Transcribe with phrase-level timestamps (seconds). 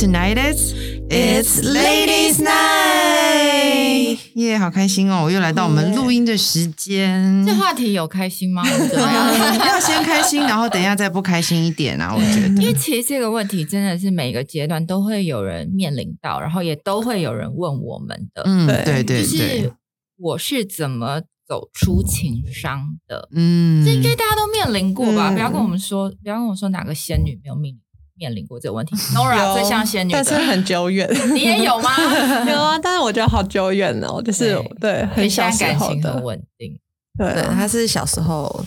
[0.00, 0.72] tonight is
[1.10, 5.24] It's Ladies' Night 耶好开心哦！
[5.24, 7.44] 我又来到我们录音的时间。
[7.44, 8.62] 这话题有开心吗？
[8.66, 12.14] 要先开心，然后等一下再不开心一点啊！
[12.16, 18.42] 我觉得因为其实这个问题真的是每个阶段都会有人面临到，然后也都会有人问我们的。
[18.46, 19.72] 嗯，对对对就是，
[20.16, 23.28] 我是怎么走出情伤的？
[23.34, 25.28] 嗯，这应该大家都面临过吧？
[25.30, 27.74] 嗯不要跟我们说，不要跟我说哪个仙女没有面
[28.20, 28.94] 面临过这个问题。
[29.16, 31.08] Nora 最像仙女但是，很久远。
[31.34, 31.90] 你也有吗？
[32.46, 35.04] 有啊，但是我觉得好久远哦，就是对。
[35.06, 35.94] 很小时候的。
[35.94, 36.78] 情很，稳定。
[37.18, 38.64] 对，他是小时候、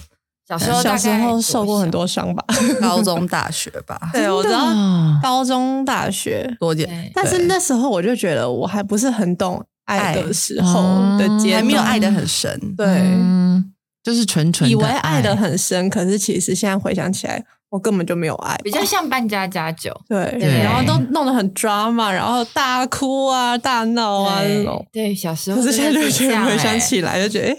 [0.48, 2.44] 小时候小时候受过很多多伤吧。
[2.82, 10.82] 高中、大学吧，对，我知道哦高中、大学，多点但是那时候我就觉得我还不是很懂爱的时候
[11.18, 12.60] 的阶段，还没有爱的很深。
[12.76, 13.74] 对，嗯，
[14.04, 15.22] 就是纯纯以的为爱。
[15.22, 17.44] 的很深，可是其实现在回想起来，
[17.74, 18.56] 我根本就没有爱。
[18.64, 19.92] 比较像扮家家酒。
[20.08, 24.88] 对，对然后都弄得很 drama，然后大哭啊、大闹啊对那种。
[24.94, 26.80] 对，小时候可是现在就觉得回想。
[26.80, 27.58] 起来，就觉得哎，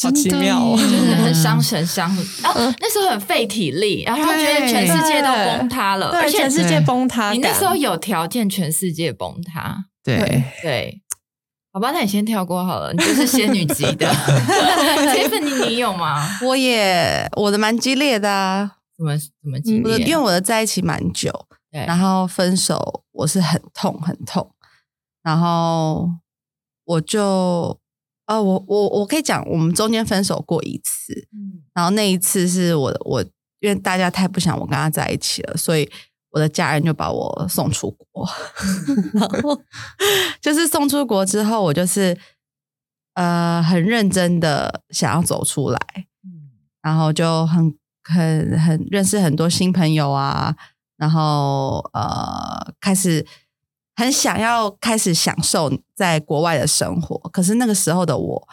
[0.00, 2.08] 好奇妙哦就是很伤 神伤，
[2.40, 7.32] 然后那时候很费体力，然后他觉得全世界都崩塌了，而对，且全世界崩塌。
[7.32, 9.86] 你那时候有条件，全世界崩塌。
[10.04, 11.00] 对，对，
[11.72, 14.06] 好吧，那你先跳过好了，你就是仙女级的。
[15.14, 16.28] Tiffany，你有吗？
[16.42, 20.00] 我也我的蛮激烈的啊，怎么怎么激我的？
[20.00, 21.30] 因为我的在一起蛮久，
[21.70, 21.84] 对。
[21.86, 24.54] 然后分手我是很痛很痛，
[25.22, 26.08] 然后
[26.84, 27.78] 我就
[28.26, 31.64] 呃我我我可以讲，我们中间分手过一次，嗯。
[31.74, 33.22] 然后那一次是我我
[33.60, 35.90] 因为大家太不想我跟他在一起了，所以
[36.30, 38.28] 我的家人就把我送出国。
[39.14, 39.60] 然后
[40.40, 42.16] 就是送出国之后，我就是
[43.14, 45.78] 呃很认真的想要走出来，
[46.22, 46.52] 嗯。
[46.82, 50.54] 然后就很很很认识很多新朋友啊，
[50.96, 53.26] 然后呃开始
[53.96, 58.48] 很想要开始享受在国外的生活，可是那个时候的我，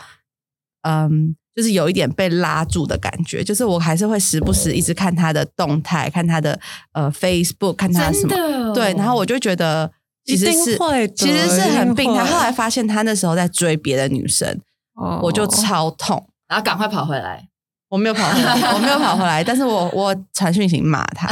[0.84, 6.60] 嗯，就是有一点被拉住的感觉，就是我还是会时不时一直看他的动态，看他的
[6.94, 9.92] 呃 Facebook，看他什么，的对，然后我就觉得
[10.26, 12.24] 其实一定是会其实是很病态。
[12.24, 14.60] 后来发现他那时候在追别的女生，
[14.96, 16.28] 哦我就超痛。
[16.48, 17.48] 然后赶快跑回来。
[17.92, 21.28] 我没有跑回来， 我没有跑回来，但是我我传讯息骂他，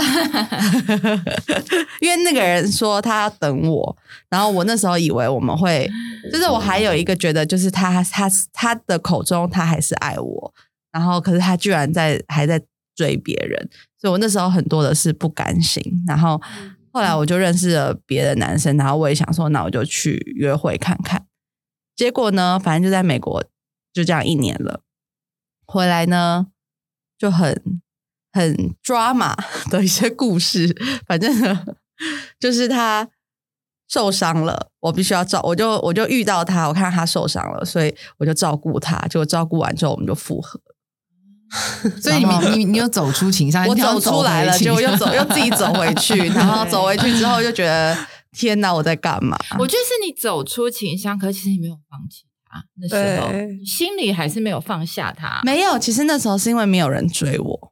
[2.02, 3.98] 因为那个人说他要等我，
[4.30, 5.90] 然后我那时候以为我们会，
[6.30, 10.54] 就是我还有一个觉得，就是他他他的口中他还是爱我，
[10.92, 12.62] 然后可是他居然在还在
[12.94, 16.42] 追别人，所以我那时候很多的是不甘心，然后
[16.92, 21.26] 后来我就认识了别的男生，然后我也想说，那我就去约会看看，
[21.96, 23.42] 结果呢，反正就在美国
[23.94, 24.82] 就这样一年了。
[25.72, 26.48] 回来呢，
[27.16, 27.62] 就很
[28.32, 29.36] 很 drama
[29.70, 30.76] 的一些故事。
[31.06, 31.64] 反正呢，
[32.40, 33.08] 就是他
[33.88, 38.98] 受伤了，我必须要照，我就我就遇到他，我看到他受伤了，所以我就照顾他。
[39.08, 40.60] 结果照顾完之后，我们就复合。
[42.02, 47.96] 所以你你你你有走出情 伤，我走出来了，回去结果又走又自己走回去， 然后走回去之后就觉得
[48.32, 49.38] 天哪，我在干嘛？
[49.60, 52.29] 我觉得是你走出情伤，可是其实你没有放弃他。
[52.82, 53.30] 那时候
[53.66, 55.42] 心里还是没有放下他。
[55.44, 57.72] 没有，其实那时候是因为没有人追我，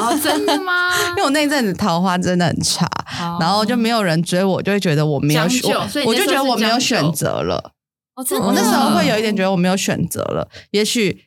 [0.00, 0.90] 哦，真的吗？
[1.10, 2.84] 因为我那阵子桃花真的很差。
[3.20, 7.72] 哦然后就没有人追我，就会觉得我没有我我就觉得我没有选择了。
[8.16, 8.46] 哦，真的。
[8.46, 11.26] 我那时候会有一点觉得我没有选择了，也许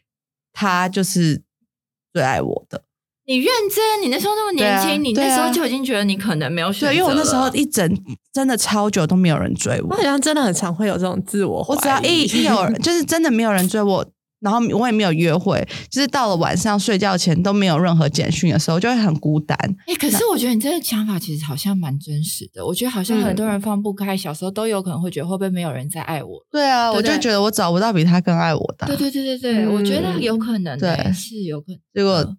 [0.52, 1.44] 他就是
[2.12, 2.84] 最爱我的。
[3.28, 7.86] 你认真，你那时候那么年轻，对啊你那时候就已经觉得你可能没有选择对，因为我那时候一整
[8.32, 11.78] 真的超久都没有人追我我好，像真的很常会有这种自我怀疑。
[11.78, 14.06] 我只要一一有人，就是真的没有人追我。
[14.40, 19.58] 然后我也没有约会，就是到了晚上睡觉前都没有任何简讯的时候，就会很孤单。
[19.88, 22.66] 哎、可是我觉得你这个想法其实好像蛮真实的。
[22.66, 26.46] 我觉得好像很多人放不开，小时候都有可能会觉得会不会没有人在爱我。
[26.52, 31.80] 对啊，对对我就觉得我找不到比他更爱我的啊，对对对对对，嗯我觉得有可能、欸，对是有可能。
[31.94, 32.36] 结果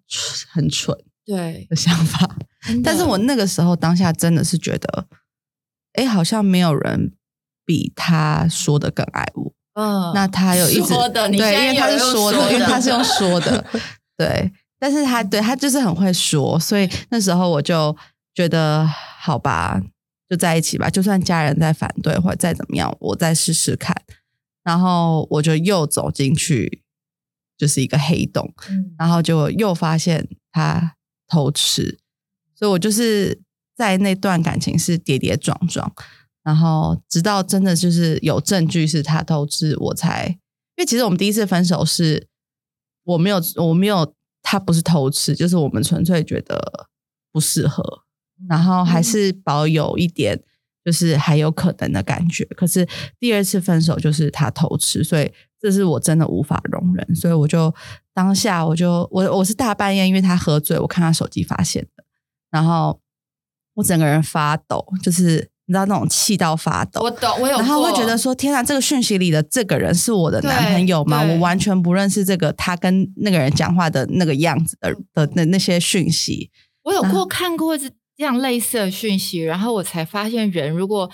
[0.51, 2.37] 很蠢对，的想法。
[2.83, 5.07] 但是我那个时候当下真的是觉得，
[5.93, 7.13] 哎，好像没有人
[7.65, 9.53] 比他说的更爱我。
[9.73, 13.65] 嗯那他有一直说的对，因为他是说的，说的因为他是用说的，
[14.17, 14.51] 对。
[14.81, 17.93] 但是他对他就是很会说，所以那时候我就
[18.33, 18.87] 觉得，
[19.19, 19.81] 好吧，
[20.29, 23.93] 就在一起吧，就算家人在反对或者再怎么样，我再试试看。
[24.63, 26.81] 然后我就又走进去，
[27.57, 30.95] 就是一个黑洞，嗯然后就又发现他
[31.27, 31.99] 偷吃，
[32.55, 33.41] 所以我就是
[33.75, 35.91] 在那段感情是跌跌撞撞，
[36.49, 42.27] 然后直到真的就是有证据是他偷吃，我才因为其实我们第一次分手是
[43.03, 46.87] 我没有我没有他不是偷吃，就是我们纯粹觉得
[47.31, 47.83] 不适合，
[48.49, 50.41] 然后还是保有一点
[50.83, 52.43] 就是还有可能的感觉。
[52.45, 52.87] 可是
[53.19, 57.71] 第二次分手就是他偷吃，所以这是我真的无法容忍，所以我就
[58.11, 62.03] 当下我就我我是大半夜，因为他喝醉，我看他手机发现的，
[62.49, 62.99] 然后
[63.75, 71.21] 我整个人发抖，就是你知道那种气到发抖，我懂，我有，然后会觉得说：“天啊，这个讯息里的这个人是我的男朋友吗？
[71.21, 76.49] 我完全不认识这个他跟那个人讲话的那个样子的的那那些讯息。
[76.81, 77.87] 我有过看过这
[78.17, 81.07] 这样类似的讯息，然后我才发现，人如果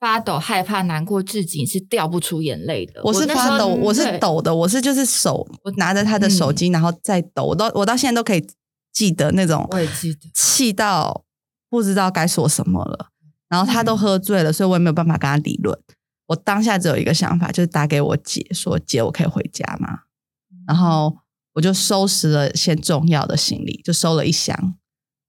[0.00, 3.00] 发抖、害怕、难过至极是掉不出眼泪的。
[3.04, 5.46] 我是发抖，我是抖的，我是就是手
[5.76, 7.44] 拿着他的手机，然后再抖。
[7.44, 8.44] 我到我到现在都可以
[8.92, 11.22] 记得那种我也记得气到
[11.70, 13.10] 不知道该说什么了。
[13.54, 15.78] 然后他都喝醉了，所以我也没有办法跟他理论。
[16.26, 20.00] 我当下只有一个想法，就是打给我姐说：“姐，我可以回家吗？”
[20.66, 21.16] 然后
[21.52, 24.74] 我就收拾了一些重要的行李，就收了一箱，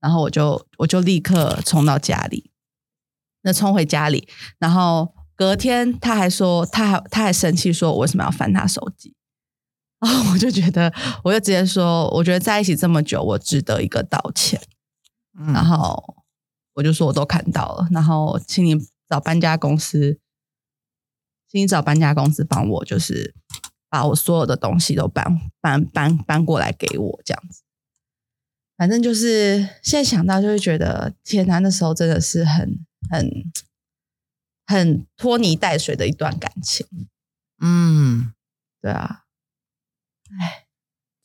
[0.00, 2.50] 然后我就我就立刻冲到家里，
[3.42, 4.26] 那冲回家里，
[4.58, 9.14] 然后隔天他还说，他还他还生气说我为什么要翻他手机，
[10.00, 10.92] 然后我就觉得，
[11.22, 14.60] 我就直接说，我觉得在一起这么久，我值得一个道歉，
[15.38, 15.52] 嗯。
[15.52, 16.16] 然后
[16.76, 18.76] 我就说我都看到了，然后请你
[19.08, 20.20] 找搬家公司，
[21.48, 23.34] 请你找搬家公司帮我，就是
[23.88, 27.62] 把我所有的东西都搬搬搬搬过来给我，这样子。
[28.76, 33.50] 反正就是现在想到就会觉得，天哪，那时候真的是很很
[34.66, 36.86] 很拖泥带水的一段感情。
[37.58, 38.34] 嗯，
[38.82, 39.24] 对啊，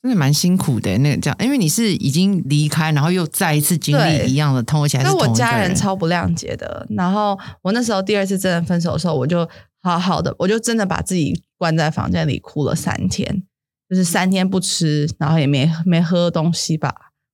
[0.02, 0.98] 真的蛮辛苦的。
[0.98, 6.84] 那个这样，因为你是已经离开，然后又再一次经历一样的痛，而且还是那我家人超不谅解的。
[6.90, 9.48] 然后我那时候第二次真的分手的时候，我就
[9.80, 13.44] 好好的，我就真的把自己关在房间里哭了三天，
[13.88, 16.92] 就是三天不吃，然后也没没喝东西吧，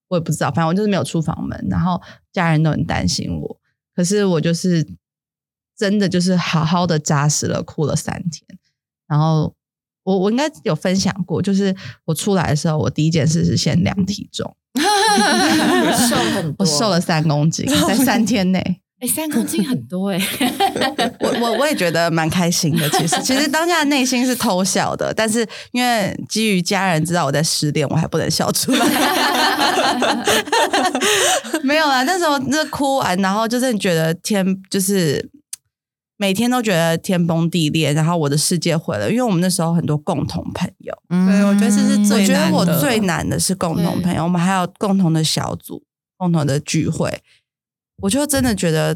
[0.09, 1.67] 我也不知道，反正我就是没有出房门。
[1.69, 1.99] 然后
[2.31, 3.59] 家人都很担心我，
[3.95, 4.87] 可是我就是
[5.75, 8.59] 真的就是好好的扎实了，哭了三天。
[9.07, 9.55] 然后
[10.09, 11.75] 我我应该有分享过，就是
[12.05, 14.55] 我出来的时候，我第一件事是先量体重。
[16.09, 18.59] 瘦很多，我瘦了三公斤，在三天内。
[18.99, 20.19] 哎，三公斤很多哎，
[21.19, 22.89] 我我我也觉得蛮开心的。
[22.89, 28.85] 其实其实当下内心是偷笑的，但是因为基于家人知道我在失恋，我还不能笑出来。
[31.63, 35.29] 没有啦，那时候那哭完，然后就是觉得天就是。
[36.21, 45.81] 每天都觉得天崩地裂，然后我的世界毁了，因为我们那时候很多共同朋友，嗯对我觉得这是最我觉得我最难的是共同朋友，我们还有共同的小组、
[46.17, 47.21] 共同的聚会，
[48.01, 48.93] 我就真的觉得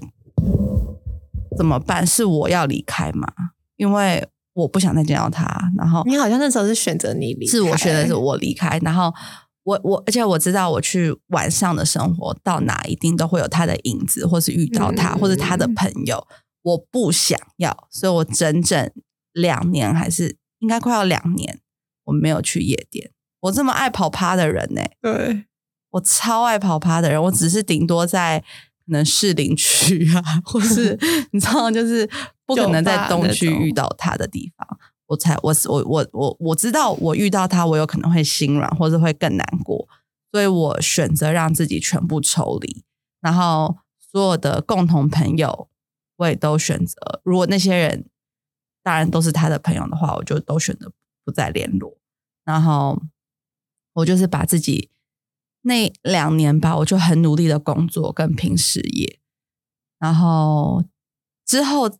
[1.58, 2.06] 怎么办？
[2.06, 3.25] 是我要离开吗？
[3.78, 9.14] 因为我不想再见到他，然后你好像那时候是选择你离开，是我选择是我离开，然后
[9.64, 16.28] 我我而且我知道我去晚上的生活到哪一定都会有他的影子，或是遇到他，嗯或是他的朋友，
[16.63, 18.92] 我不想要，所以我整整
[19.33, 21.60] 两年还是应该快要两年，
[22.06, 23.12] 我没有去夜店。
[23.42, 25.45] 我这么爱跑趴的人呢、对，
[25.92, 30.98] 我超爱跑趴的人，我只是顶多在可能士林区啊，或是
[31.31, 32.10] 你知道，就是
[32.45, 34.65] 不可能在东区遇到他的地方，
[35.08, 39.86] 我才我我我我我知道我遇到他，我有可能会心软，或者会更难过，
[40.32, 42.86] 所以我选择让自己全部抽离，
[43.20, 45.67] 然后所有的共同朋友，
[46.24, 48.10] 我也都选择，如果那些人
[48.82, 50.92] 当然都是他的朋友的话，我就都选择
[51.25, 51.98] 不再联络，
[52.46, 53.01] 然后
[53.94, 54.89] 我就是把自己
[55.63, 59.20] 那两年吧，我就很努力的工作跟拼事业，
[60.00, 60.86] 然后
[61.46, 61.92] 之后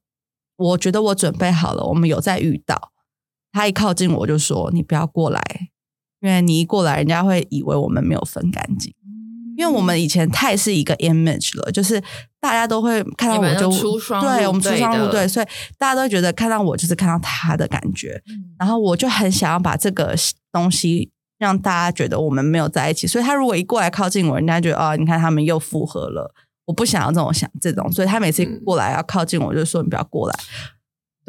[0.56, 2.94] 我觉得我准备好了，我们有再遇到
[3.52, 5.42] 他一靠近我就说你不要过来，
[6.22, 8.96] 因为你一过来，人家会以为我们没有分干净。
[9.58, 12.02] 因为我们以前太是一个 image 了，就是
[12.40, 15.46] 大家都会看到我就都出双对我们出双入对，所以
[15.78, 18.22] 大家都觉得看到我就是看到他的感觉。
[18.28, 20.16] 嗯然后我就很想要把这个
[20.52, 26.34] 东西让大家觉得我们没有在一起，所以他如果一过来靠近我，人家觉得哦，你看他们又复合了。
[26.66, 30.36] 我不想要这种想这种，所以他每次嗯过来要靠近我，就说你不要过来。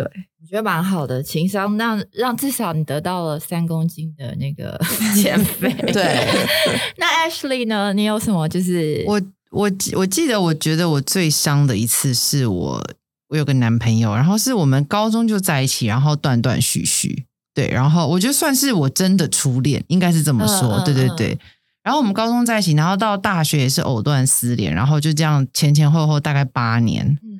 [0.02, 4.78] 我觉得蛮好的，情商让让至少你得到了三公斤的那个
[5.14, 5.72] 减肥。
[5.92, 6.28] 对，
[6.98, 7.92] 那 Ashley 呢？
[7.92, 9.20] 你有什么就是我
[9.50, 12.84] 我记我记得，我觉得我最伤的一次是我
[13.28, 17.24] 我有个男朋友，然后是我们高中就在一起，然后断断续续，
[17.54, 21.38] 对，然后我觉得算是我真的初恋，应该是这么说，对对对。
[21.82, 27.33] 然后我们高中在一起，然后到大学也是藕断丝连，然后就这样前前后后大概八年，嗯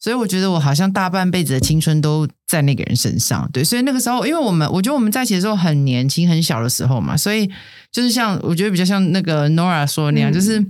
[0.00, 7.46] 所以我觉得我好像大半辈子的青春都在那个人身上，对，所以那个时候，因为我们我觉得我们在一起的时候很年轻很小的时候嘛，所以
[7.92, 10.32] 就是像我觉得比较像那个 Nora 说的那样，嗯。
[10.32, 10.64] 就是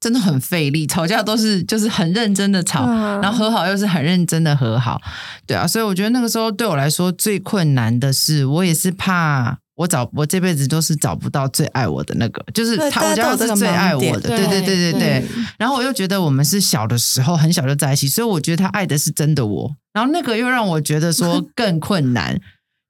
[0.00, 3.20] 真的很费力，吵架都是就是很认真的吵，嗯。
[3.20, 5.00] 然后和好又是很认真的和好，
[5.46, 15.24] 对啊，所以我觉得那个时候对我来说最困难的是，我也是怕我找我这辈子都是找不到最爱我的那个，就是他，我觉是最爱我的，对对对对对对。
[15.58, 22.40] 然后我又觉得我们是小的时候很小就在一起，所以我觉得他爱的是真的我，然后那个又让我觉得说 更困难。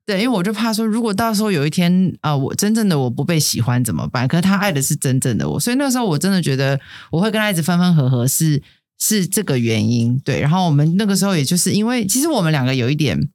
[0.05, 4.27] 对，因为我就怕说，如果到时候有一天啊、我真正的我不被喜欢怎么办？
[4.27, 6.79] 可是他爱的是真正的我，所以那时候我真的觉得
[7.13, 8.61] 我会跟他一直分分合合是
[8.99, 10.19] 是这个原因。
[10.25, 13.29] 对，然后我们那个时候也就是因为，其实我们两个有一点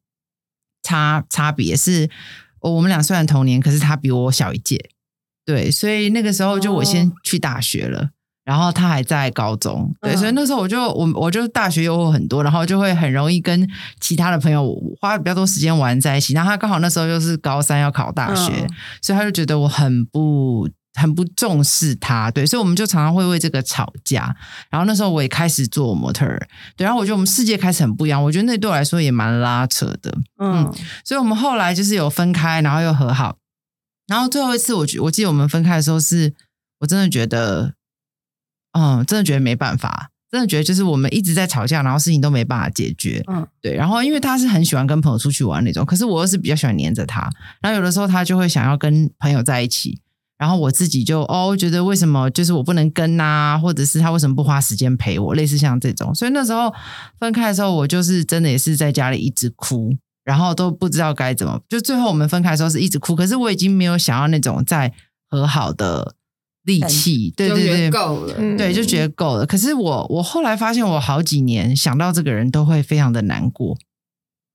[0.84, 2.10] 差差别是，
[2.62, 4.90] 我们俩虽然同年，可是他比我小一届。
[5.46, 8.10] 对，所以那个时候就我先去大学了。
[8.44, 16.34] 然后他还在高中，对，嗯所以那时候我就我我就大学诱惑很多，然后就会很容易跟其他的朋友花比较多时间玩在一起。
[16.34, 18.70] 然后他刚好那时候又是高三要考大学，嗯
[19.02, 24.36] 所以他就觉得我很不很不重视他，对，所以我们就常常会为这个吵架。
[24.70, 30.74] 然后那时候我也开始做模特儿，对，然后我觉得我们世界开始很不一样，我觉得那对我来说也蛮拉扯的，嗯
[31.06, 33.38] 所以我们后来就是有分开，然后又和好。
[34.08, 36.34] 然后最后一次我觉我记得我们分开的时候是，
[36.80, 37.74] 我真的觉得，
[38.72, 43.24] 嗯，真的觉得没办法，真的觉得就是我们一直在吵架，然后事情都没办法解决。
[43.28, 43.76] 嗯对。
[43.76, 47.30] 然后因为他是很喜欢跟朋友出去玩那种，可是我又是比较喜欢黏着他。
[47.62, 50.00] 然后有的时候他就会想要跟朋友在一起，
[50.38, 56.14] 然后我自己就哦觉得为什么就是我不能跟呐、或者是他为什么不花时间陪我，类似像这种。
[56.14, 56.74] 所以那时候
[57.20, 59.96] 分开的时候，我就是真的也是在家里一直哭。
[60.24, 64.92] 然后都不知道该怎么，就最后我们分开的时候是一直哭，可是我已经没有想要那种再
[65.30, 66.16] 和好的
[66.66, 68.36] 力气，对就觉对对，够了。
[68.38, 69.46] 嗯对，就觉得够了。
[69.46, 73.78] 可是我我后来发现，我好几年想到这个人都会非常的难过。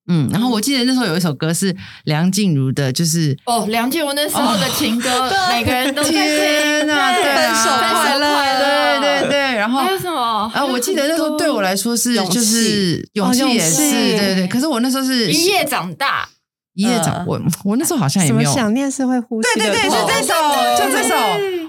[0.08, 6.18] 嗯，然后我记得那时候有一首歌是梁静茹的，就是哦，梁静茹那时候的情歌， 每个人都在听。
[6.18, 10.50] 天哪对对啊分手快乐对对对，然后还有什么？
[10.54, 16.28] 啊，我记得那时候对我来说是就是勇气也是气对对，可是我那时候是一夜长大，
[16.74, 20.34] 一夜长，嗯我我那时候好像也什么没有想念是会呼吸的对对对，痛是这首，
[20.78, 21.14] 就这首。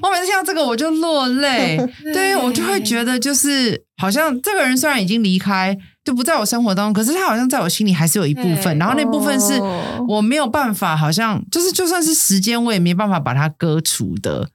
[0.02, 1.78] 我每次听到这个我就落泪，
[2.14, 14.50] 对我就会觉得就是好像这个人虽然已经离开，就不在我生活当中，可是他好像在我心里还是有一部分，然后那部分是哦我没有办法，好像就是就算是时间，我也没办法把它割除的。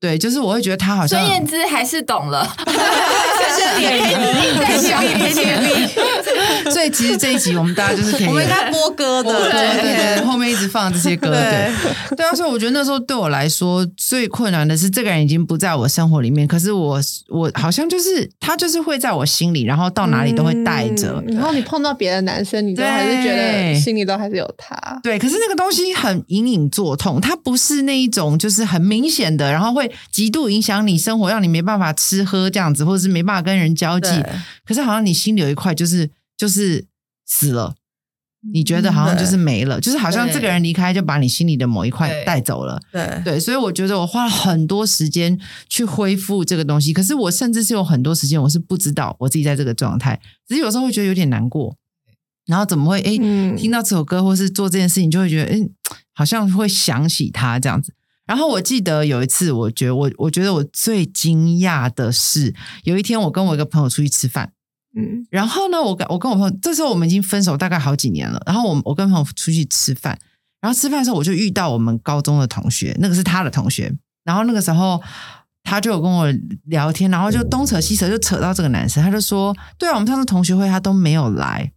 [0.00, 2.46] 对，就是我会觉得他好像孙燕姿还是懂了。
[3.56, 6.13] 谢谢你在想 KTV，
[6.72, 11.72] 所以其实这一集我们大家就是可以我们应该播歌的，对对对对，后面一直放这些歌，对
[12.10, 21.22] 对对啊，所以我觉得那时候对我来说最困难的是，这个人已经不在我生活里面，可是我我好像就是他就是会在我心里，然后到哪里都会带着。
[21.26, 24.76] 嗯然后你碰到别的男生，你都对还是觉得心里都还是有他。
[25.02, 34.10] 对，可是那个东西很隐隐作痛，它不是那一种就是很明显的，然后会极度影响你生活，让你没办法吃喝这样子，或者是没办法跟人交际。
[34.66, 36.86] 可是好像你心里有一块就是就是
[37.26, 37.74] 死了，
[38.52, 42.80] 你觉得好像就是没了，就是好像这个人离开就把你心里的某一块带走了。
[42.92, 45.38] 对对，所以我觉得我花了很多时间
[45.68, 51.76] 去恢复这个东西，可是我甚至是有很多时间我是不知道我自己在这个状态，只是有时候会觉得有点难过，
[52.46, 55.68] 然后怎么会哎、嗯听到这首歌或是做这件事情，就会觉得哎、
[56.12, 57.94] 好像会想起他这样子。
[58.26, 64.53] 然后我记得有一次，我觉得我我觉得我最惊讶的是，有一天我跟我一个朋友出去吃饭，
[64.96, 68.40] 嗯然后呢，我跟我跟我朋友，这时候我们已经分手大概好几年了。
[68.46, 70.18] 然后我我跟朋友出去吃饭，
[70.60, 73.92] 然后吃饭的时候我就遇到我们高中的同学，那个是他的同学。
[74.24, 75.02] 然后那个时候
[75.62, 76.26] 他就有跟我
[76.64, 81.72] 聊天，然后就东扯西扯，就扯到这个男生，他就说：“对啊，我们上次同学会他都没有来。”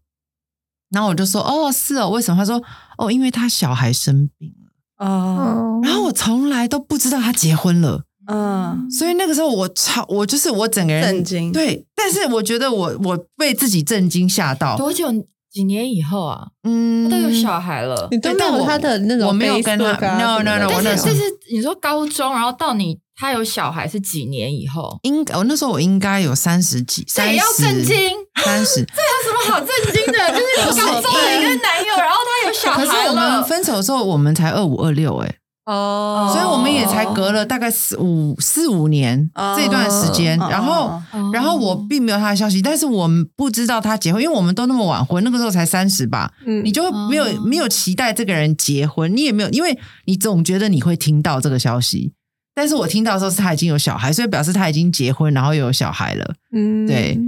[0.91, 2.63] 然后我就说：“哦，是哦，为什么？”他说
[2.97, 5.05] ：“哦，因为他小孩生病了。
[5.05, 8.03] 哦哦”然后我从来都不知道他结婚了。
[8.27, 15.07] 嗯，所以那个时候我超，我就是我整个人震惊对，但是我觉得我我被自己震惊吓到，多久？
[15.50, 16.48] 几年以后啊？
[16.65, 18.19] 嗯，他都有小孩了你。
[18.19, 25.00] 都没对但我有他的那种我没有跟他 no, no, no，但是但是你说高中，然后到你他有小孩是几年以后？
[25.01, 27.96] 应我那时候我应该有三十几，三这也要震惊，
[28.43, 28.86] 三十。
[28.93, 30.31] 这有什么好震惊的？
[30.31, 30.38] 就
[30.75, 33.43] 是我高中的一个男友，然后他有小孩可是孩我们了。
[33.43, 35.36] 分手的时候，我们才二五二六，哎，
[35.67, 40.39] 哦所以我们也才隔了大概四五四五年哦这段时间。
[40.41, 52.13] 哦然后，哦然后我并没有他的消息，但是我们不知道他结婚，因为我们都那么晚婚，那个时候才三十吧，嗯你就会没有哦没有期待这个人结婚，你也没有，因为你总觉得你会听到这个消息。
[52.55, 56.33] 但是我听到的时候是他已经有小孩，所以表示他已经结婚，然后又有小孩了。
[56.53, 57.19] 嗯对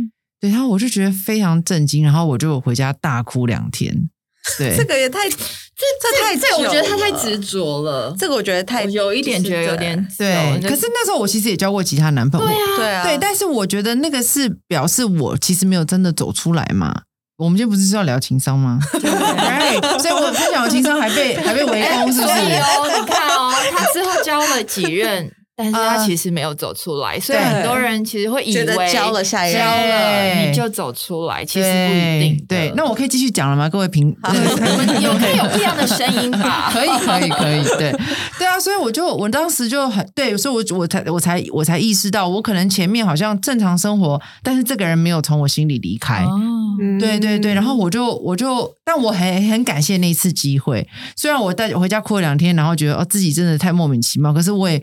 [0.41, 4.09] 对，然后我就觉得非常震惊，然后我就回家大哭两天。
[4.57, 5.35] 对，这个也太这
[6.01, 17.01] 这太这我觉得他太执着了，这个我觉得太有一点觉得有点对，可是那时候我其实也交过其他男朋友，对啊，对啊，对，但是我觉得那个是表示我其实没有真的走出来嘛。
[17.37, 18.77] 我们今天不是要聊情商吗？
[18.91, 22.33] 对，所以我分享的情商还被还被围攻，是不是？
[22.33, 32.45] 哦，你看哦，他之后交了几任，但是他啊其实没有走出来，所以很多人其实会以为交了下一任交了对你就走出来，其实不一定的。
[32.47, 33.67] 对，那我可以继续讲了吗？
[33.67, 36.71] 各位评，我们有可以有不一样的声音吧？
[36.71, 37.93] 可以，可以，可以，对，
[38.37, 46.23] 对啊，所以我就我当时就很对，所以我我才我才我才意识到，我可能前面好像正常生活，但是这个人没有从我心里离开。
[46.97, 50.87] 对对对，然后我就我就，但我很很感谢那一次机会。
[51.17, 54.81] 虽然我带回家哭了两天，然后觉得哦自己真的太莫名其妙，可是我也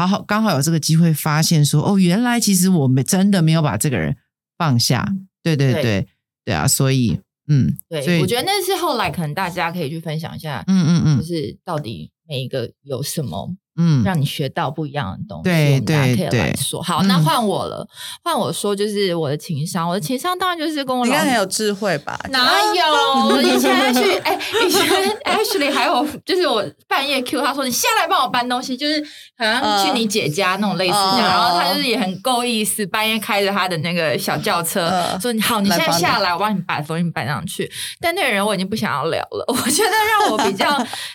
[0.00, 4.16] 好好刚好有这个机会发现说，哦，原来其实我们真的没有把这个人
[4.56, 5.12] 放下。
[5.42, 5.82] 对对对。
[5.82, 6.08] 对。
[6.42, 11.18] 对啊，所以嗯，所对，以我觉得那是后来可能大家可以去分享一下，嗯嗯嗯。
[11.18, 16.82] 就是到底每一个有什么嗯，让你学到不一样的东西，对对可以来对说。
[16.82, 17.86] 好，嗯那换我了，
[18.22, 22.18] 换我说就是我的情商，我的情商当然就是跟我老你应该很有智慧吧？
[22.28, 23.34] 哪有？
[23.34, 24.82] 我 以前去哎，以前
[25.24, 29.02] Ashley 还有就是我半夜 Q 他说你下来帮我搬东西，就是
[29.38, 37.70] 好像去你姐家那种类似这样，嗯然后他就是也很够意思，半夜开着他的那个小轿车嗯说你好，你现在下来，我帮你把东西搬上去。
[38.00, 40.66] 但那个人我已经不想要聊了，我觉得让我比较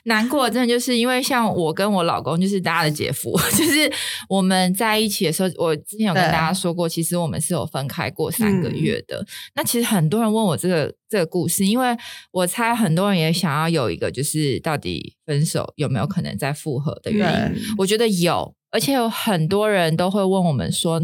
[0.05, 3.91] 难过，真的就是因为像我跟我老公就是大家的姐夫， 就是
[4.29, 9.25] 我们在一起的时候，我之前有跟大家说过，其实我们是有分开过三个月的。
[9.55, 11.95] 那其实很多人问我这个这个故事，因为
[12.31, 17.61] 我猜很多人也想要有一个，就是到底分手有没有可能再复合的原因。
[17.77, 21.01] 我觉得有，而且有很多人都会问我们说，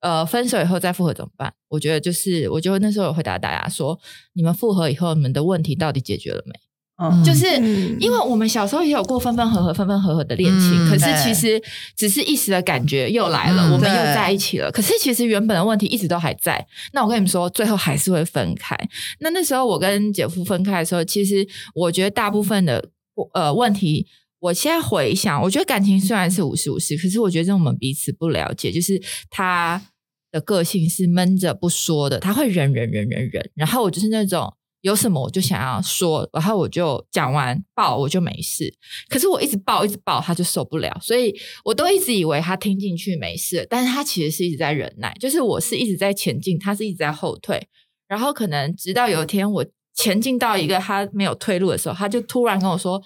[0.00, 1.52] 呃，分手以后再复合怎么办？
[1.68, 3.98] 我觉得就是，我就那时候有回答大家说，
[4.34, 6.52] 你们复合以后，你们的问题到底解决了没？
[7.00, 11.62] 嗯就是嗯因为我们小时候也有过分分合合、分分合合的恋情，嗯可是其实
[11.96, 14.70] 只是一时的感觉又来了，嗯我们又在一起了。
[14.70, 16.66] 可是其实原本的问题一直都还在。
[16.92, 18.76] 那我跟你们说，最后还是会分开。
[19.20, 22.90] 那那时候我跟姐夫分开的时候，其实我觉得大部分的
[23.32, 24.06] 呃问题。
[24.40, 29.82] 我现在回想，我觉得感情虽然是五十五十，可是我觉得我们彼此不了解，就是他
[30.30, 38.72] 的个性是闷着不说的，他会忍忍忍忍忍，然后我就是那种有什么我就想要说，然后我就讲完爆我就没事，
[39.08, 47.68] 可是我一直爆一直爆他就受不了，所以我都一直以为他听进去没事，但是他其实是一直在忍耐，就是我是一直在前进，他是一直在后退，
[48.06, 53.02] 然后可能直到有一天我前进到一个他没有退路的时候，他就突然跟我说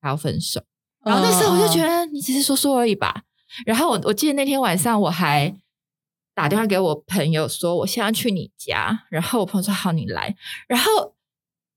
[0.00, 0.62] 他要分手。
[1.04, 3.24] 然后那时候我就觉得你只是说说而已吧。
[3.66, 5.54] 然后我我记得那天晚上我还
[6.34, 10.34] 打电话给我朋友说我现在去你家，然后我朋友说好你来，
[10.66, 11.14] 然后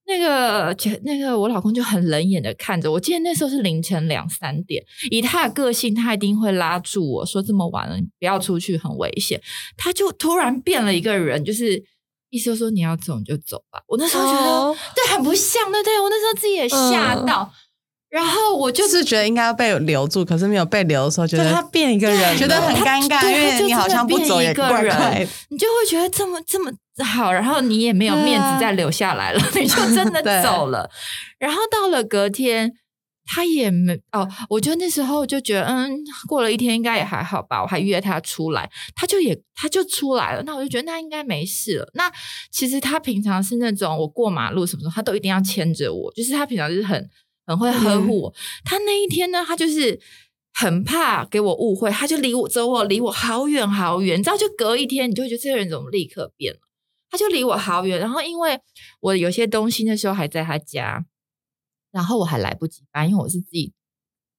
[0.06, 3.00] 那个那个我老公就很冷眼的看着我。
[3.00, 9.42] 记得那时候是凌晨两三点，以他的个性，他一定会拉住我说这么晚了你不要出去，很危险。
[9.78, 11.84] 他就突然变了一个人，就是。
[12.30, 15.98] 意思就说你要走你就走吧，我那时候觉得、哦对很不像，对不对？
[15.98, 17.50] 我那时候自己也吓嗯到，
[18.10, 25.28] 然后我就就是觉得应该要被留住，可是没有被留的时候，觉得他变一个人，觉得很尴尬，对因为你好像不走也怪怪。
[25.50, 26.72] 你就会觉得这么这么
[27.04, 30.90] 好，然后你也没有面子再留下来了， 你就真的 走了。
[31.38, 32.72] 然后到了隔天，
[33.26, 35.98] 他也没哦，我就那时候就觉得，嗯，
[36.30, 41.92] 过了一天应该也还好吧，我还约他出来，他就也他就出来了，那我就觉得那应该没事了。
[41.94, 42.10] 那
[42.52, 47.10] 其实他平常是那种我过马路什么什么他都一定要牵着我，就是他平常就是很
[47.48, 48.34] 很会呵护我。
[48.64, 50.00] 他那一天呢，他就是。
[50.60, 56.60] 很怕给我误会，他就离我走我离我好远好远，你知道，就隔一天，你就会觉得这个人怎么立刻变了？
[57.12, 58.60] 他就离我好远，然后因为
[59.02, 61.06] 我有些东西那时候还在他家，
[61.92, 63.72] 然后我还来不及搬，因为我是自己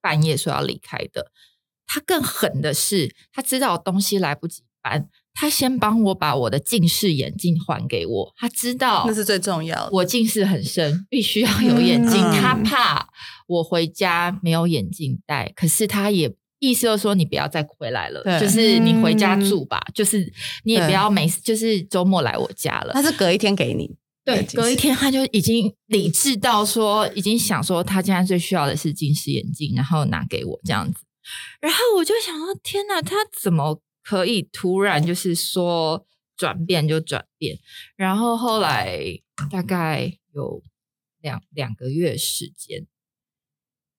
[0.01, 1.31] 半夜说要离开的。
[1.87, 5.09] 他更狠的是，他知道我东西来不及搬，
[5.41, 8.35] 他先帮我把我的近视眼镜还给我。
[8.37, 9.91] 他知道那是最重要的。
[9.93, 12.21] 我近视很深，必须要有眼镜。
[12.21, 13.09] 嗯他怕
[13.47, 20.33] 我回家没有眼镜戴，可是他也意思就是说你不要再回来了，就是你回家住吧，就是
[20.65, 23.01] 你也不要每就是周末来我家了他。
[23.01, 30.99] 是隔一天给你，对，隔一天他就已经理智到说，已经想说他现在最需要的是近视眼镜，然后拿给我这样子。
[31.61, 37.59] 然后我就想说，天哪，他怎么可以突然就是说转变就转变？
[37.95, 38.99] 然后后来
[39.51, 40.63] 大概有
[41.21, 42.87] 两两个月时间，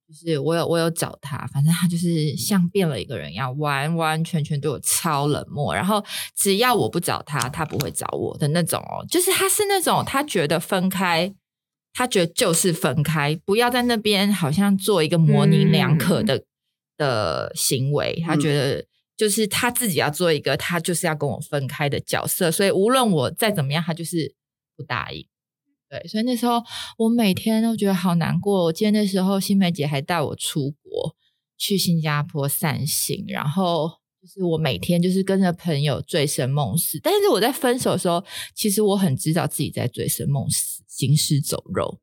[0.07, 5.75] 就是我有我有找他，反正他就是像变了一个人一样，完完全全对我超冷漠。
[5.75, 6.03] 然后
[6.35, 9.05] 只要我不找他，他不会找我的那种哦。
[9.07, 11.31] 就是他是那种他觉得分开
[11.93, 16.43] 他觉得就是分开，不要在那边好像做一个模棱两可的、
[16.97, 18.23] 的行为。
[18.25, 18.85] 他觉得
[19.19, 24.33] 就是他自己要做一个，他就是要跟我分开的角色，所以无论我再怎么样，他就是
[24.77, 25.27] 不答应。
[25.89, 26.63] 对，所以那时候
[26.97, 28.63] 我每天都觉得好难过。
[28.63, 31.17] 我记得那时候新梅姐还带我出国
[31.57, 36.97] 去新加坡散心，然后就是我每天就是跟着朋友醉生梦死。
[37.03, 38.23] 但是我在分手的时候，
[38.55, 41.99] 其实我很知道自己在醉生梦死、行尸走肉。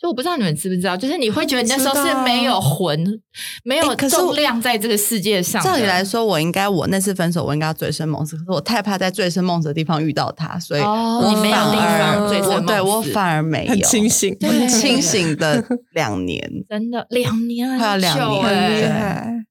[0.00, 3.20] 就我不知道你们知不知道，就是你会觉得你那时候是没有魂、
[3.64, 5.68] 没有重量在这个世界上的。
[5.68, 19.46] 照理来说，我应该我那次分手，我应该要醉生梦死，可是我太怕在醉生梦死的地方遇到他，所以你没有地反而方醉生梦死我对我反而没有很清醒，很清醒的两年， 真的两年很快要两年。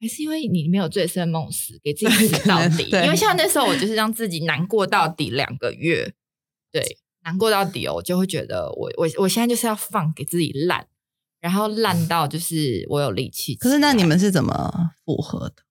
[0.00, 2.90] 还是因为你没有醉生梦死，给自己死到底。
[2.90, 6.12] 对因为像那时候，我就是让自己难过到底两个月，
[6.70, 10.86] 对，难过到底哦，我就会觉得我我我现在就是要放给自己烂，
[11.40, 13.54] 然后烂到就是我有力气。
[13.54, 14.72] 可是那你们是怎么
[15.04, 15.56] 复合的？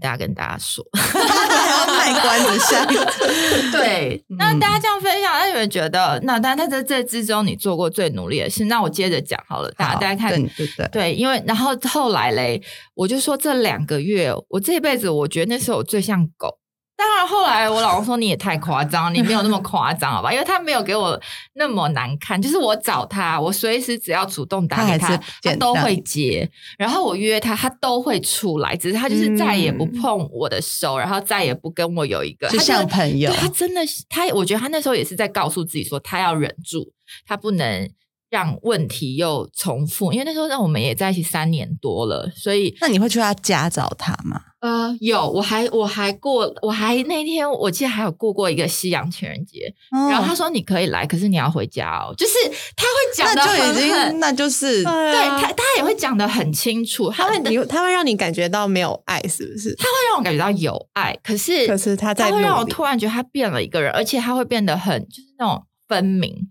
[0.00, 1.20] 大家跟大家说，还
[1.70, 2.84] 要卖关子下，
[3.70, 8.64] 对，那大家这样分享，那你们觉得，那但在这这之中，你做过最努力的事？
[8.64, 12.60] 那我接着讲好了，大家大家看对对对，对，因为然后后来嘞，
[12.94, 16.58] 我就说这两个月，我这辈子我觉得那时候我最像狗。
[16.96, 20.32] 当然，后来我老公说你也太夸张，你没有那么夸张，好吧？
[20.32, 21.20] 因为他没有给我
[21.54, 26.48] 那么难看，就是我找他，我随时只要主动打给他，他他都会接。
[26.78, 36.92] 然后我约他，他都会出来，只是他就是再也不嗯碰我的手，然后再也不跟我有一个，就他像朋友对他真的是他，我觉得他那时候也是在告诉自己说，他要忍住，
[37.26, 37.90] 他不能
[38.34, 40.12] 让问题又重复。
[40.12, 44.40] 因为那时候让我们也在一起三年多了，所以那你会去他家找他吗？
[44.58, 49.72] 呃，有我还我还过我还那天我记得还有过过一个西洋情人节，
[50.10, 52.32] 然后他说你可以来，可是你要回家哦，就是
[52.74, 59.74] 他会讲的那就已经，那就是对对他他也会讲的很清楚，他会他会你他会让你感觉到没有爱，是不是？
[59.76, 66.50] 他会让我感觉到有爱，可是可是他在会让我突然觉得他变了一个人，而且他会变得很就是那种分明，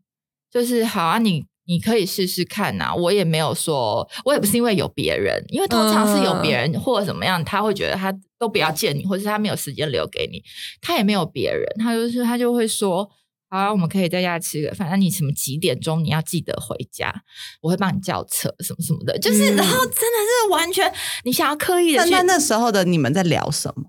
[0.52, 10.44] 就是好啊，你你可以试试看呐、我也没有说，我也不是因为有别人，因为通常是有别人或者怎么样，他会觉得他都不要见你，或者是他没有时间留给你，
[10.82, 13.10] 他也没有别人，他就是他就会说。
[13.50, 14.90] 好啊，我们可以在家吃个饭。
[14.90, 17.14] 那你什么几点钟你要记得回家？
[17.62, 19.16] 我会帮你叫车，什么什么的。
[19.20, 20.92] 就是，嗯然后真的是完全，
[21.24, 23.84] 你想要刻意的去那时候的你们在聊什么？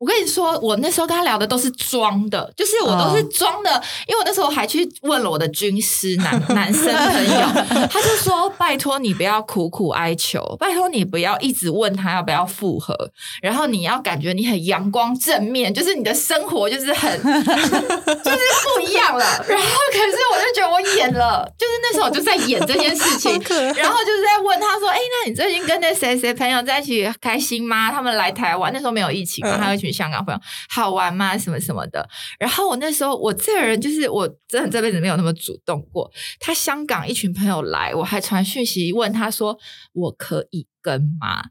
[0.00, 3.70] 我跟你说，我那时候跟他聊的都是装的，就是我都是装的，
[4.08, 7.40] 因为我那时候还去问了我的军师男男生朋友，
[7.92, 12.96] 他就说：“拜托你不要苦苦哀求，拜托你不要一直问他要不要复合，
[13.42, 18.38] 然后你要感觉你很阳光正面，就是你的生活就是很 就是
[18.74, 23.32] 不一样了。”然后可是我就觉得我演了，就是那时候我就在演这件事情，
[23.76, 27.92] 然后就是在问他说：“哎、那你最近跟那谁谁朋友在一起开心吗？
[27.92, 31.36] 他们来台湾那时候没有疫情嘛，嗯还有香港朋友，好玩吗？
[31.38, 36.10] 什么什么的。”然后我那时候我这个人就是我真的这辈子没有那么主动过。
[36.38, 39.58] 他香港一群朋友来，我还传讯息问他说
[39.94, 41.42] ：“我可以跟吗？”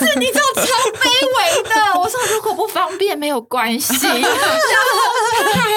[0.00, 2.00] 就是你知道超卑微的。
[2.00, 4.10] 我说如果不方便没有关系， 他
[5.52, 5.70] 还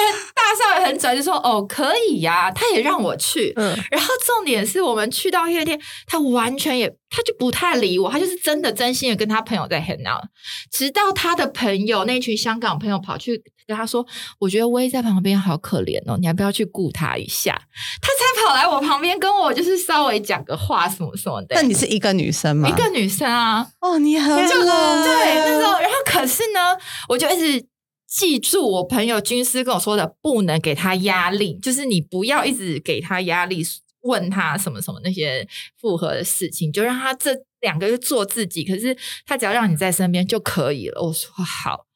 [0.48, 3.52] 大少爷很拽，就说：“哦，可以呀、他也让我去。
[3.56, 10.24] 嗯，然后重点是我们去到夜店，他完全也他就不太理我，他就是真的真心的跟他朋友在 hang out，
[10.72, 14.06] 直到他的朋友那群香港朋友跑去跟他说
[14.40, 17.52] ：“我觉得威在旁边好可怜哦，你要不要去顾他一下？”
[18.00, 21.56] 他才跑来我旁边跟我就是稍微讲个话什么什么的。
[21.56, 22.66] 那你是一个女生吗？
[22.66, 26.74] 一个女生啊，哦，你很就冷对那时候，然后可是呢，
[27.08, 27.66] 我就一直
[28.08, 33.62] 记住我朋友军师跟我说的，不能给他压力，就是你不要一直给他压力，
[34.00, 35.46] 问他什么什么那些
[35.78, 38.64] 复合的事情，就让他这两个月做自己。
[38.64, 41.02] 可是他只要让你在身边就可以了。
[41.02, 41.86] 我说好，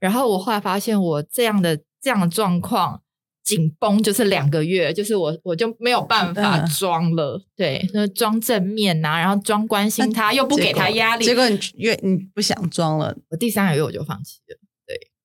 [0.00, 3.02] 然后我后来发现我这样的这样的状况。
[3.42, 14.58] 紧绷就是两个月，就是我我就没有办法嗯装了，对，那装正面呐、然后装关心他，又不给他压力，结果你越你不想装了，我第三个月我就放弃了，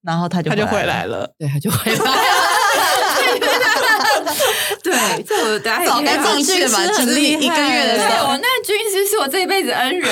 [0.06, 1.06] 然后他就他就回来来。
[1.06, 1.30] 了。
[1.38, 2.06] 对，他就回来了。
[4.84, 6.78] 对，这我大家早该放弃了吧？
[6.78, 7.56] 军师很只是你厉害。
[7.56, 8.10] 一个月的时候。
[8.10, 10.10] 对我，那军师是我这一辈子恩人，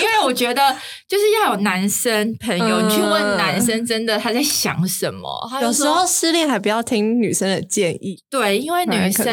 [0.00, 0.74] 因为我觉得
[1.06, 9.24] 就是要有男生朋友，去问男生真的他在想什么，有时候失恋还不要听女生的建议，对，因为女生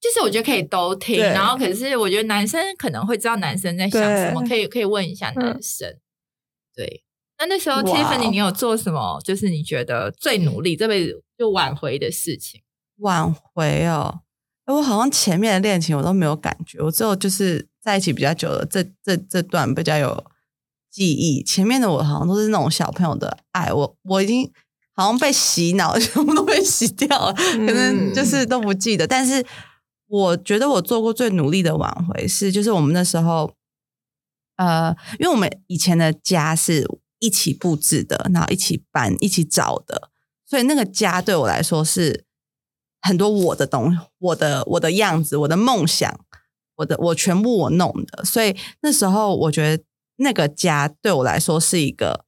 [0.00, 5.88] 就是我觉得可以都听，然后可是我觉得男生可能会知道男生在想什么，可以可以问一下男生。
[6.74, 7.02] 对，
[7.40, 9.18] 那那时候 Tiffany，你有做什么？
[9.24, 12.60] 就是你觉得最努力这辈子就挽回的事情？
[12.98, 14.20] 挽回哦，
[14.66, 20.22] 哎，我好像前面的恋情我都没有感觉，我只有就是在一起比较久了，这这这段比较有
[20.90, 21.42] 记忆。
[21.42, 24.52] 前面的我好像都是那种小朋友的爱，我我已经
[24.94, 29.06] 好像被洗脑， 全部都被洗掉了，可能就是都不记得。
[29.06, 29.42] 但是
[30.08, 33.50] 我觉得我做过最努力的挽回是，就是我们那时候，
[34.56, 36.86] 呃，因为我们以前的家是
[37.20, 40.10] 一起布置的，然后一起搬、一起找的，
[40.44, 42.24] 所以那个家对我来说是。
[43.02, 46.20] 很多我的东，我的我的样子，我的梦想，
[46.76, 49.82] 我的我全部我弄的，所以那时候我觉得
[50.16, 52.26] 那个家对我来说是一个，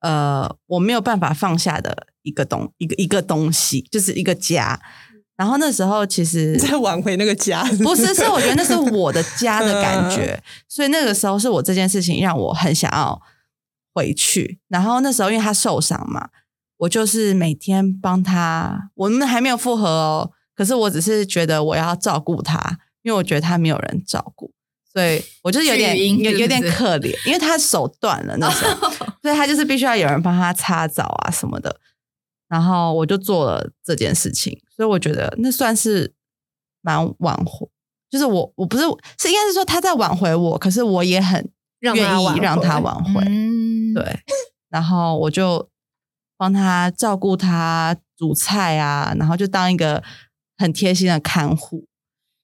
[0.00, 4.80] 呃，我没有办法放下的一个东一个一个东西，就是一个家。
[5.36, 13.20] 然后那时候其实 在挽回那个家，不是是我觉得那是我的家的感觉， 所以那个时候是我这件事情让我很想要
[13.92, 14.60] 回去。
[14.68, 16.30] 然后那时候因为他受伤嘛。
[16.78, 20.32] 我就是每天帮他，我们还没有复合哦。
[20.52, 24.52] 可是我只是觉得我要照顾他，因为我觉得他没有人照顾，
[24.92, 28.90] 所以我就有点有有点可怜，因为他手断了那时候，
[29.22, 31.78] 所以他就是必须要有人帮他擦澡啊什么的。
[32.48, 36.12] 然后我就做了这件事情，所以我觉得那算是
[36.80, 37.68] 蛮挽回，
[38.10, 38.82] 就是我我不是
[39.20, 43.24] 是应该是说他在挽回我，可是我也很愿意让他挽回，
[43.94, 44.20] 对，
[44.68, 45.68] 然后我就。
[46.34, 50.02] 帮他照顾他煮菜啊，然后就当一个
[50.56, 51.84] 很贴心的看护。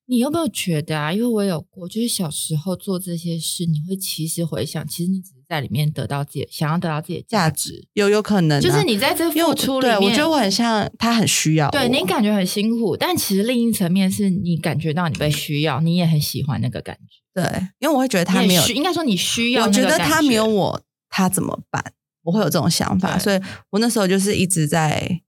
[0.07, 1.13] 你有没有觉得啊？
[1.13, 17.19] 因为我有过，就是小时候做这些事，你会其实回想，其实你只是在里面得到自己想要得到自己的价值，有有可能就是你在这付出里面，我觉得我很像他很需要，对你感觉很辛苦，但其实另一层面是你感觉到你被需要，你也很喜欢那个感觉。
[17.35, 21.94] 对，因为我会觉得他没有，应该说你需要，我觉得他没有我，他怎么办？
[22.23, 23.40] 我会有这种想法，所以
[23.71, 25.23] 我那时候就是一直在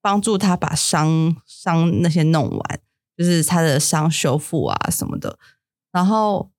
[0.00, 2.80] 帮助他把伤伤那些弄完，
[3.14, 5.38] 就是他的伤修复啊什么的。
[5.92, 6.50] 然后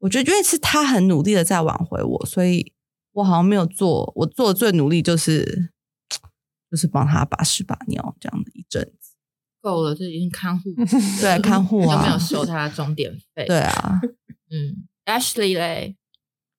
[0.00, 2.74] 我觉得，因为是他很努力的在挽回我，所以
[3.12, 4.12] 我好像没有做。
[4.16, 5.72] 我做的最努力就是
[6.70, 9.14] 就是帮他把屎把尿这样的一阵子，
[9.62, 10.74] 够了，这已经看护
[11.20, 13.46] 对看护啊，都没有收他的钟点费。
[13.46, 14.00] 对啊，
[14.50, 15.96] 嗯，Ashley 嘞。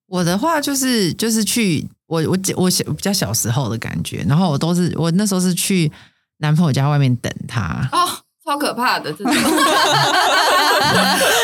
[0.08, 5.92] 我的话就是就是去我我我小比较小时候的感觉，然后我都是我那时候是去
[6.38, 7.88] 男朋友家外面等他。
[7.92, 8.08] 哦，
[8.46, 9.42] 超可怕的这种，对，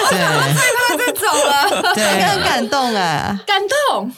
[0.09, 4.11] 最怕这种了，对， 很感动哎，感动。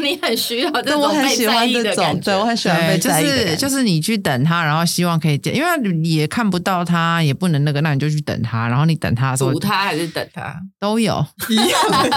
[0.00, 3.24] 你很需要这种被在意的感觉，对我很喜欢被在意。
[3.24, 11.66] 就是就是你去等他，然后希望可以见，因为你也看不到他，也不能那个，那你就去等他，然后你等他的时候，堵他还是等他 都有 一样，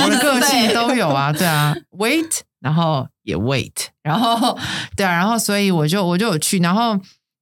[0.03, 3.71] 我的个性都有啊，对啊， wait，然后也 wait，
[4.03, 4.55] 然后
[4.95, 6.99] 对啊，然后所以我就我就有去，然后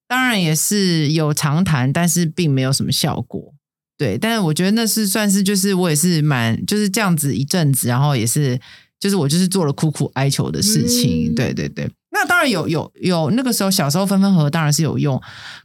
[0.08, 3.54] 当然也是有长谈，但是并没有什么效果，
[3.98, 8.58] 对，但是我觉得那是算是就是我也是蛮就是这样子一阵子，然后也是。
[9.02, 11.92] 就是我就是做了苦苦哀求的事情，对对对。
[12.14, 15.20] 那当然有有有，那个时候小时候分分合合当然是有用，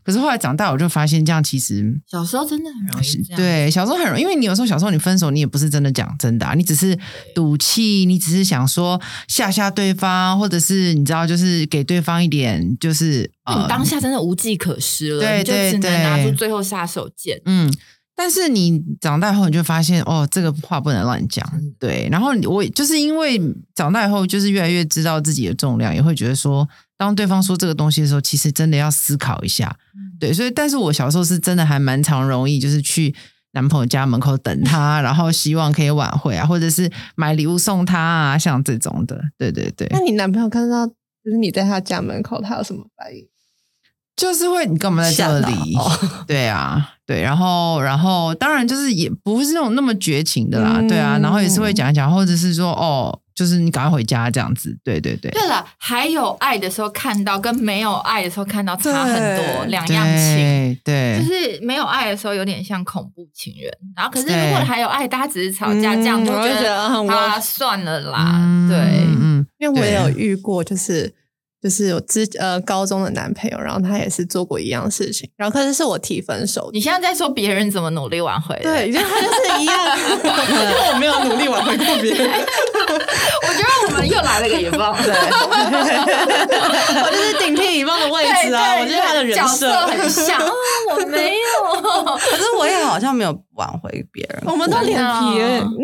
[0.04, 3.36] 可是后来长大我就发现这样其实小时候真的很容易。
[3.36, 6.96] 对，小时候很容易，因为你有时候小时候你分手，你也不是真的讲真的，你只是
[7.34, 17.70] 赌气，你只是想说吓吓对方，或者是你知道，就是给对方一点，就是你当下真的无计可施了，对对对，拿出最后杀手锏，嗯。
[18.18, 21.46] 但是你长大后，你就发现哦，这个话不能乱讲，
[21.78, 22.08] 对。
[22.10, 23.38] 然后我就是因为
[23.74, 29.76] 长大以后，就是越来越知道自己的重量，也会觉得说，当对方说这个东西的时候，其实真的要思考一下，
[30.18, 30.32] 对。
[30.32, 33.14] 所以，但是我小时候是真的还蛮常容易，就是去
[33.52, 39.86] 男朋友家门口等他， 然后希望可以挽回啊，或者是买礼物送他啊，像这种的，对对对。
[39.90, 43.28] 那你男朋友看到就是你在他家门口，他有什么反应？
[44.16, 45.76] 就是会，你干嘛在这里？
[46.26, 55.30] 对啊，对，然后，然后，当然就是也不是那种那么绝情的啦，对啊，然后也是会讲一讲，或者是说，哦，就是你赶快回家这样子，对对对。
[55.32, 68.78] 对了，还有爱的时候看到，跟没有爱的时候看到差很多，两样情，对，就是没有爱的时候有点像恐怖情人，然后可是如果还有爱，大家只是吵架，这样就觉得啊，算了啦，对，
[69.20, 71.14] 嗯，因为我也有遇过，就是。
[71.66, 76.70] 就是我之呃高中的男朋友，然后他也是做过一样事情，然后可是是我提分手。
[76.72, 78.56] 你现在在说别人怎么努力挽回？
[78.62, 82.30] 对， 因为他就是一样， 因为我没有努力挽回过别人。
[82.30, 85.12] 我觉得我们又来了个乙方，对，
[87.02, 90.40] 我就是顶替乙方的位置啊，我觉得他的人设很像。
[90.94, 94.42] 我没有，可是我也好像没有挽回别人。
[94.46, 95.04] 我们都脸皮，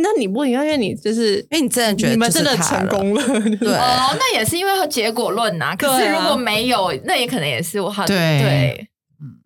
[0.02, 3.22] 那你不一样，因为你就是因为你真的觉得你们真的成功了，
[3.58, 3.74] 对。
[3.74, 5.74] 哦，那也是因为结果论呐。
[5.76, 8.88] 可是如果没有，那也可能也是我好对，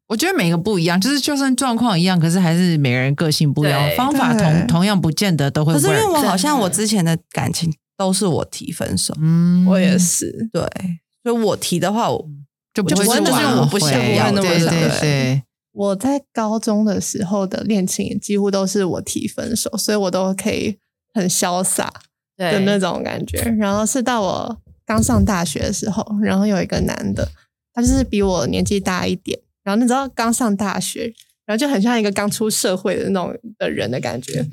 [0.09, 3.97] 我觉得每个不一样，就是就算状况一样，可是还是每个人个性不一样，对。
[3.97, 4.43] 方法对。
[4.43, 5.77] 同同样不见得都会 work。
[5.77, 9.67] 可是因为我好像我之前的感情都是我提分手，嗯。
[9.67, 10.63] 我也是，对，
[11.25, 12.25] 所以我提的话，我
[12.73, 15.01] 就不会就不会就是挽我不想回要那么对对对。
[15.01, 15.43] 对，
[15.77, 20.79] 我在高中的时候的恋情也几乎都是我提分手，所以我都可以
[21.13, 21.93] 很潇洒
[22.37, 23.39] 的对那种感觉。
[23.59, 27.29] 然后是到我刚上大学的时候，然后有一个男的，
[27.75, 31.13] 他就是比我年纪大一点，然后你知道刚上大学，
[31.45, 34.47] 然后就很像一个刚出社会的那种的人的感觉。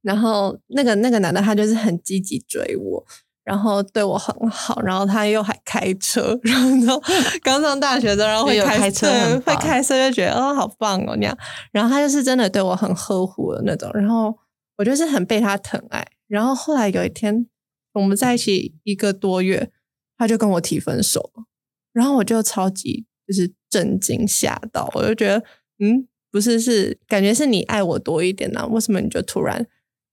[0.00, 3.06] 然后那个那个男的他就是很积极追我，
[3.46, 7.00] 然后对我很好，然后他又还开车， 然后
[7.44, 11.38] 刚上大学的，然后会开开车对会开车就觉得哦好棒哦那样，
[11.70, 14.36] 然后他就是真的对我很呵护的那种，然后
[14.78, 17.46] 我就是很被他疼爱，然后后来有一天
[17.92, 19.70] 我们在一起一个多月，
[20.18, 21.44] 他就跟我提分手了，
[21.92, 25.38] 然后我就超级就是震惊吓到，我就觉得
[25.78, 29.64] 嗯不是是感觉是你爱我多一点呢、为什么你就突然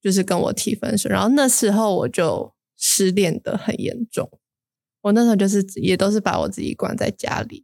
[0.04, 1.10] 就是跟我提分手？
[1.10, 2.53] 然后那时候我就
[2.86, 4.30] 失恋的很严重，
[5.04, 7.64] 我那时候就是也都是把我自己关在家里，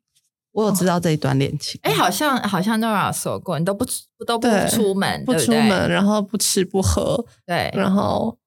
[0.54, 1.78] 我有知道这一段恋情。
[1.84, 8.40] 哎，好像好像 Nora 说过，你都不出都不出门，不出门，然后不吃不喝，对，然后，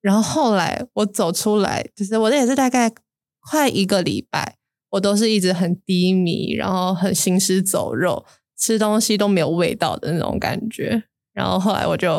[0.00, 2.90] 然后后来我走出来，就是我也是大概
[3.40, 4.56] 快一个礼拜，
[4.88, 8.24] 我都是一直很低迷，然后很行尸走肉，
[8.58, 11.04] 吃东西都没有味道的那种感觉。
[11.34, 12.18] 然后后来我就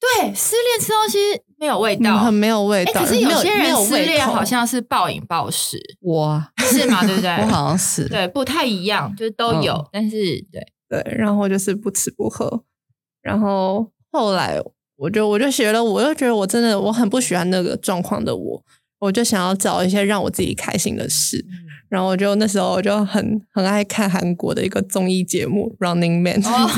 [0.00, 1.18] 对，失恋吃东西
[1.64, 6.44] 没有味嗯道，很没有味哎，道，可是有些人失恋好像是暴饮暴食，我。
[6.58, 7.00] 是吗？
[7.06, 7.30] 对不对？
[7.40, 9.88] 我好像是，对，不太一样，就是都有，嗯。
[9.90, 10.16] 但是
[10.52, 12.62] 对，对，然后就是不吃不喝，
[13.22, 14.60] 然后后来
[14.96, 18.62] 我就我就学了，我就觉得我真的我很不喜欢那个状况的我，
[18.98, 21.44] 我就想要找一些让我自己开心的事。
[21.88, 26.70] 然后我就那时候我就很很爱看韩国的一个综艺节目《Running Man》，哦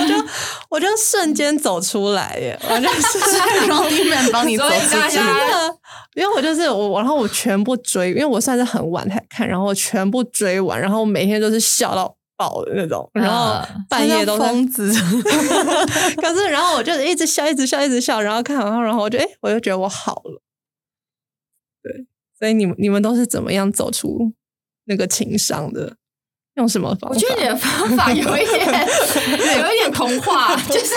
[0.00, 0.24] 我就
[0.70, 2.58] 我就瞬间走出来耶！
[2.68, 4.70] 我就 是让你们帮你走出。
[4.90, 5.22] 真的，
[6.14, 14.92] 因为我就是我，然后我全部追，因为我算是很晚才看，然后我全部追完，然后我每天都是笑到爆的那种，然后嗯半夜都在疯子，
[16.20, 20.42] 可是，然后我就一直笑，一直笑，一直笑，然后看完后，然后我就哎、诶我就觉得我好了。
[22.38, 24.32] 对，所以你们你们都是怎么样走出
[24.84, 25.96] 那个情商的？
[26.54, 27.14] 用什么方法？
[27.14, 28.66] 我觉得你的方法有一点
[29.62, 30.94] 有一点童话，就是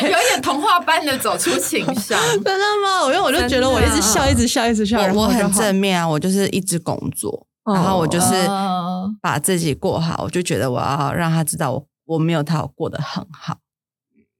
[0.00, 2.18] 有一点童话般的走出情商。
[2.42, 3.04] 真的吗？
[3.04, 13.58] 因为我就觉得我一直笑，一直笑，一直笑，我我很正面啊，我就是一直工作，哦然后我就是哦把自己过好，我就觉得我要让他知道我我没有他，我过得很好，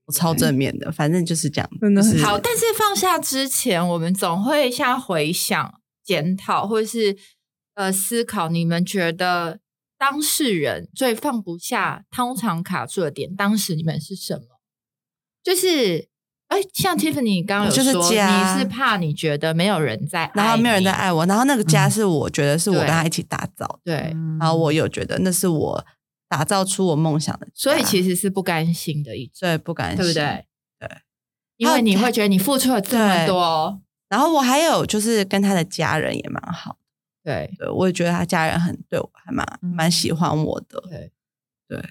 [0.06, 7.16] 我超正面的，反正就是这样，真的就是好，但是放下之前，我们总会像回想、检讨，或者是
[7.74, 9.60] 呃思考，你们觉得
[9.98, 14.60] 当事人最放不下、通常卡住的点，当时你们是什么？
[15.42, 16.08] 就是。
[16.48, 25.82] 哎，像 Tiffany 刚刚有就是说，家你是怕你觉得没有人在爱你，然后没有人在爱我，然后那个家嗯是我觉得是我跟他一起打造的，对，嗯然后我有觉得那是我
[26.28, 30.46] 打造出我梦想的家，所以其实是不甘心的一种，对不甘心，对不对？
[30.78, 30.98] 对，
[31.56, 33.80] 因为你会觉得你付出了这么多，
[34.12, 36.76] 然后我还有就是跟他的家人也蛮好，
[37.24, 41.10] 对对我也觉得他家人很对我还蛮嗯蛮喜欢我的，对
[41.66, 41.82] 对。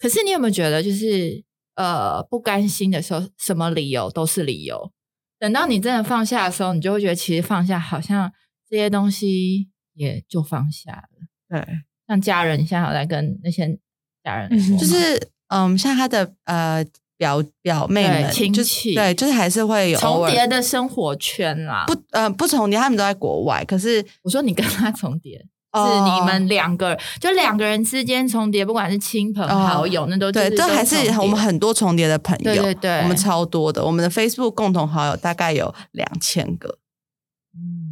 [0.00, 1.44] 可是你有没有觉得，就是
[1.76, 4.92] 呃不甘心的时候，什么理由都是理由。
[5.38, 8.32] 等到你真的放下的时候，你就会觉得其实放下好像
[8.68, 11.08] 这些东西也就放下了。
[11.48, 13.78] 对，像家人，你现在有在跟那些
[14.24, 16.84] 家人就是嗯，像他的呃
[17.22, 21.84] 表表妹们，对亲就戚对，就是还是会有重叠的生活圈啦。
[21.86, 25.38] 不呃不重叠，他们都在国外，可是我说你跟他重叠。
[25.38, 36.76] 是哦你们两个，就两个人之间重叠，不管是亲朋哦好友，那都对，这这还是我们很多重叠的朋友，对对对我们超多的，我们的 Facebook 共同好友大概有两千个，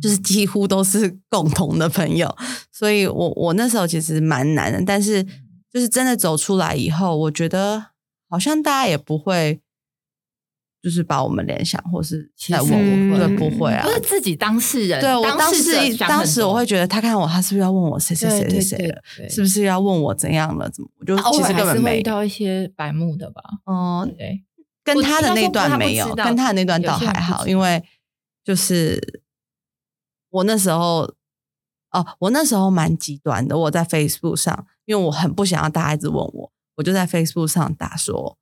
[0.02, 2.36] 就是几乎都是共同的朋友，
[2.70, 5.24] 所以我我那时候其实蛮难的，但是
[5.72, 7.82] 就是真的走出来以后，我觉得
[8.30, 9.60] 好像大家也不会。
[10.82, 20.70] 就是把我们联想，或是其实在问我，不会对，不会啊不，是自己当事人，对我当时当时我会觉得他看我，他是不是要问我谁谁谁谁谁了，是不是要问我怎样了？
[20.70, 20.88] 怎么？
[20.98, 23.42] 我就偶其实根本没遇到一些白目的吧？
[23.66, 24.42] 嗯，对，
[24.82, 27.84] 跟他的那段没有，跟他的那段倒还好，因为
[28.42, 29.22] 就是
[30.30, 31.12] 我那时候
[31.90, 33.58] 哦，我那时候蛮极端的。
[33.58, 38.38] 我在 Facebook 上，因为我很不想要大家一直问我，我就在 Facebook 上打说，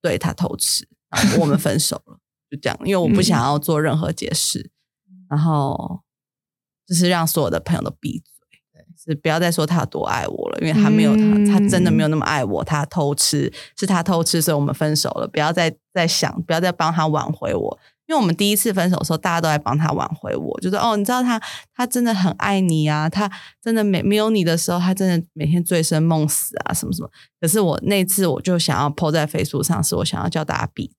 [0.00, 2.16] 对他偷吃，然后我们分手了，
[2.48, 4.70] 就这样，因为我不想要做任何解释，
[5.28, 6.02] 然后
[6.86, 8.26] 就是让所有的朋友都闭嘴。
[9.04, 15.26] 是不要再说他有多爱我了，因为他没有他，嗯他真的没有那么爱我，他偷吃是他偷吃，所以我们分手了。
[15.26, 17.78] 不要再再想，不要再帮他挽回我，
[18.12, 21.40] 因为我们第一次分手的时候，大家都在帮他挽回我，就说哦，你知道他
[21.74, 23.30] 他真的很爱你啊，他
[23.62, 27.10] 真的没没有你的时候，他真的每天醉生梦死啊，什么什么。
[27.40, 30.94] 可是我那次我就想要 PO 在 Facebook 上，是我想要叫大家闭嘴，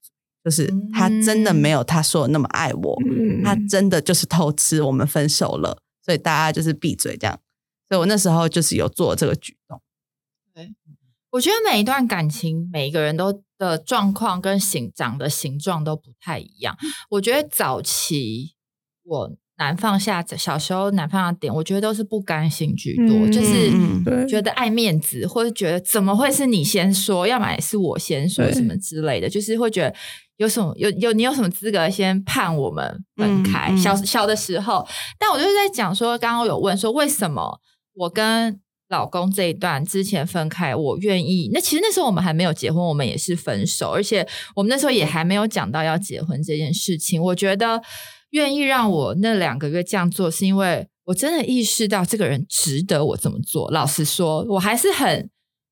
[0.45, 7.39] 就是他真的没有他说的那么爱我，嗯他真的就是偷吃，我们分手了，所以大家就是闭嘴这样。
[7.89, 9.80] 所以我那时候就是有做这个举动。
[10.55, 10.74] 对
[11.30, 16.78] 我觉得每一段感情，每一个人都的状况跟形长的形状都不太一样。
[17.09, 18.55] 我觉得早期
[19.03, 29.93] 我难放下，小时候难放下点，我觉得都是不甘心居多，嗯就是觉得爱面子，或者觉得怎么会是你先说，要么也是我先说什么之类的，就是会觉得
[30.38, 33.70] 有什么有有你有什么资格先判我们分开？
[33.70, 33.78] 嗯嗯。
[33.78, 34.86] 小小的时候，
[35.20, 37.59] 但我就是在讲说，刚刚有问说为什么
[37.93, 38.59] 我跟
[38.93, 41.49] 老公这一段之前分开，我愿意。
[41.51, 47.19] 那其实那时候我们还没有结婚，我们也是分手，而且我们那时候也还没有讲到要结婚这件事情。
[47.19, 47.81] 我觉得
[48.29, 53.71] 愿意让我那两个月这样做，是因为我真的意识到这个人值得我这么做。
[53.71, 55.29] 老实说，我还是很。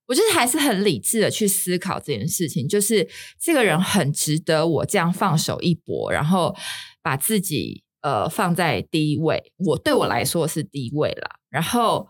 [0.08, 3.08] 我就是还是很理智的去思考这件事情，就是
[3.40, 6.54] 这个人很值得我这样放手一搏，然后
[7.02, 9.42] 把自己呃放在第一位。
[9.66, 11.30] 我对我来说是第一位啦。
[11.50, 12.06] 然后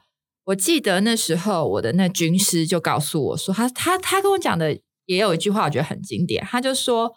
[0.45, 6.43] 我记得那时候我的那军师就告诉我说，他他他跟我讲的也有一句话，我觉得很经典。
[6.43, 7.11] 他就说，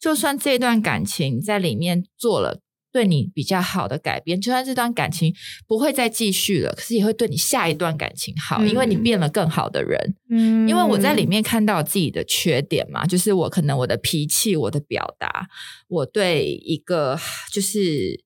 [0.00, 2.60] 就算这段感情在里面做了
[2.90, 5.34] 对你比较好的改变，就算这段感情
[5.66, 10.14] 不会再继续了，可是也会对你下一段感情好，嗯因为你变了更好的人。
[10.30, 15.46] 嗯因为我在里面看到自己的缺点嘛，就是我可能我的脾气、我的表达，
[15.88, 17.18] 我对一个
[17.52, 18.21] 就是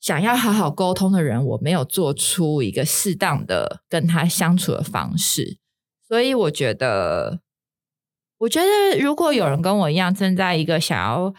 [0.00, 5.58] 想要好好沟通的人，我没有做出一个适当的跟他相处的方式，
[6.06, 7.40] 所以我觉得，
[8.38, 11.34] 我觉得如果有人跟我一样正在一个想要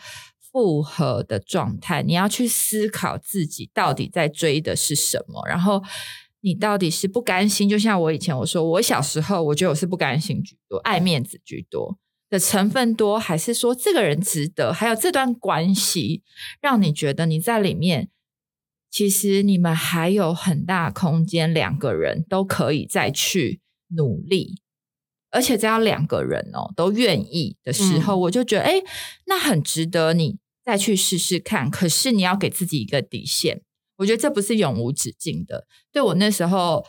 [0.52, 5.82] 复合的状态，你要去思考自己到底在追的是什么，然后
[6.42, 7.70] 你到底是不甘心。
[7.70, 11.98] 就像我以前我说，我小时候我觉得我是不甘心居多，爱面子居多
[12.30, 14.74] 的成分多，还是说这个人值得？
[14.74, 16.24] 还有这段关系
[16.60, 18.10] 让你觉得你在里面，
[18.90, 23.62] 其实你们还有很大空间，两个人都可以再去
[23.96, 24.62] 努力。
[25.32, 28.84] 而且只要两个人哦都愿意的时候，我就觉得哎，诶
[29.28, 31.70] 那很值得你再去试试看。
[31.70, 33.62] 可是你要给自己一个底线，
[33.98, 35.68] 我觉得这不是永无止境的。
[35.92, 36.84] 对我那时候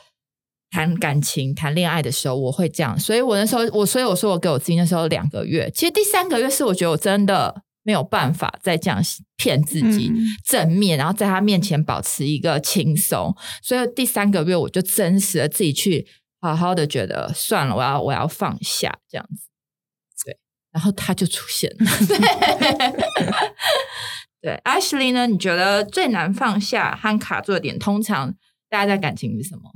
[0.71, 9.03] 谈感情、谈恋爱的时候，我会这样，所以我那时候我所以我说我给我自己那时候两个月，其实第三个月是我觉得我真的没有办法再这样
[9.37, 16.07] 骗自己嗯正面，然后在他面前保持一个轻松，所以第三个月我就真实的自己去
[16.41, 19.47] 好好的觉得算了，我要我要放下这样子，
[20.25, 20.39] 对，
[20.73, 23.35] 然后他就出现了， 对。
[24.43, 25.27] 对，Ashley 呢？
[25.27, 28.35] 你觉得最难放下和卡住的点，通常
[28.71, 29.71] 大家在感情是什么？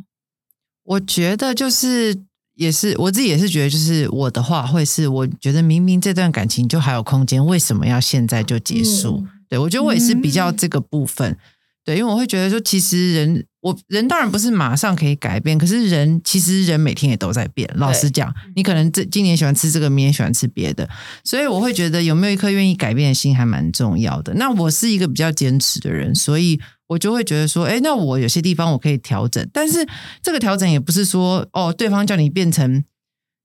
[0.84, 2.24] 我觉得就是
[2.54, 9.22] 也是我自己也是觉得，就是我的话会是，我觉得明明这段感情就还有空间，为什么要现在就结束？
[9.24, 11.36] 嗯对我觉得我也是比较这个部分，
[11.84, 17.70] 对，因为我会觉得说，其实人我人当然不是马上可以改变，可是人其实人每天也都在变。
[17.76, 20.88] 老实讲，你可能这今年喜欢吃这个，明年喜欢吃别的，
[21.22, 24.32] 所以我会觉得有没有一颗愿意改变的心还蛮重要的。
[24.34, 26.58] 那我是一个比较坚持的人，所以
[26.88, 29.86] 我就会觉得说，哎，那我有些地方我可以调整，但是
[30.22, 32.84] 这个调整也不是说哦，对方叫你变成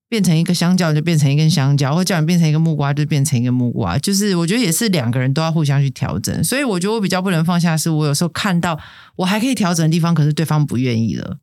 [0.10, 6.44] 变成一个香蕉就变成一根香蕉，或叫你变成一个木瓜就变成一个木瓜，就是我觉得也是两个人都要互相去调整。
[6.44, 8.80] 所以我觉得我比较不能放下，是我有时候看到
[9.18, 11.38] 我还可以调整的地方，可是对方不愿意了。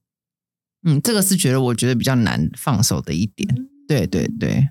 [0.84, 3.48] 嗯，这个是觉得我觉得比较难放手的一点。
[3.88, 4.68] 对对对，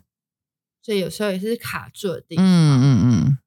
[0.84, 2.45] 所以有时候也是卡住的地方。
[2.45, 3.38] 嗯嗯嗯。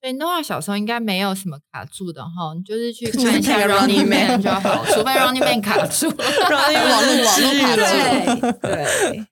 [0.00, 6.08] 所以 Noah 小时候应该没有什么卡住的哈，你就是去就是看一下 Running Running Man 就好，除非 Running Man 卡住。
[6.14, 8.84] 网络网络卡住对
[9.14, 9.26] 对。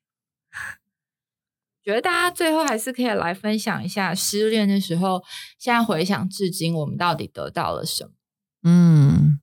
[1.84, 5.22] 觉得大家最后还是可以来分享一下失恋的时候，
[5.58, 8.10] 现在回想至今，我们到底得到了什么？
[8.62, 9.38] 嗯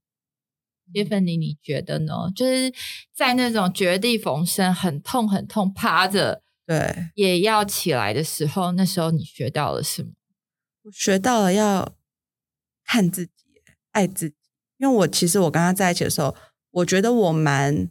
[0.91, 2.31] ，Tiffany，你觉得呢？
[2.35, 2.73] 就是
[3.13, 10.09] 在那种绝地逢生、很痛很痛、趴着对，也要起来的时候，那时候你学到了什么？
[10.83, 11.93] 我学到了要
[12.85, 13.31] 看自己，
[13.91, 14.35] 爱自己。
[14.77, 16.35] 因为我其实我跟他在一起的时候，
[16.71, 17.89] 我觉得我蛮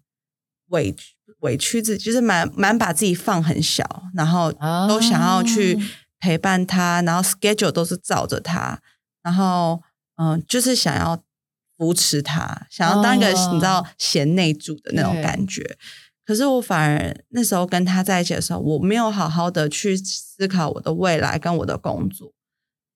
[0.69, 4.53] 委屈委屈自己，就是蛮蛮把自己放很小，然后
[4.89, 5.79] 都想要去哦
[6.19, 8.81] 陪伴他，然后 schedule 都是照着他，
[9.23, 9.83] 然后
[10.17, 11.23] 嗯、就是想要
[11.79, 15.79] 扶持他，想要当一个、哦你知道贤内助的那种感觉。
[16.27, 22.33] 可是我反而那时候跟他在一起的时候，我没有好好的去思考我的未来跟我的工作，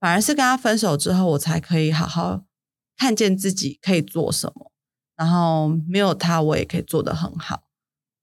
[0.05, 2.45] 反而是跟他分手之后，我才可以好好
[2.95, 4.71] 看见自己可以做什么。
[5.17, 7.63] 然后没有他，我也可以做得很好。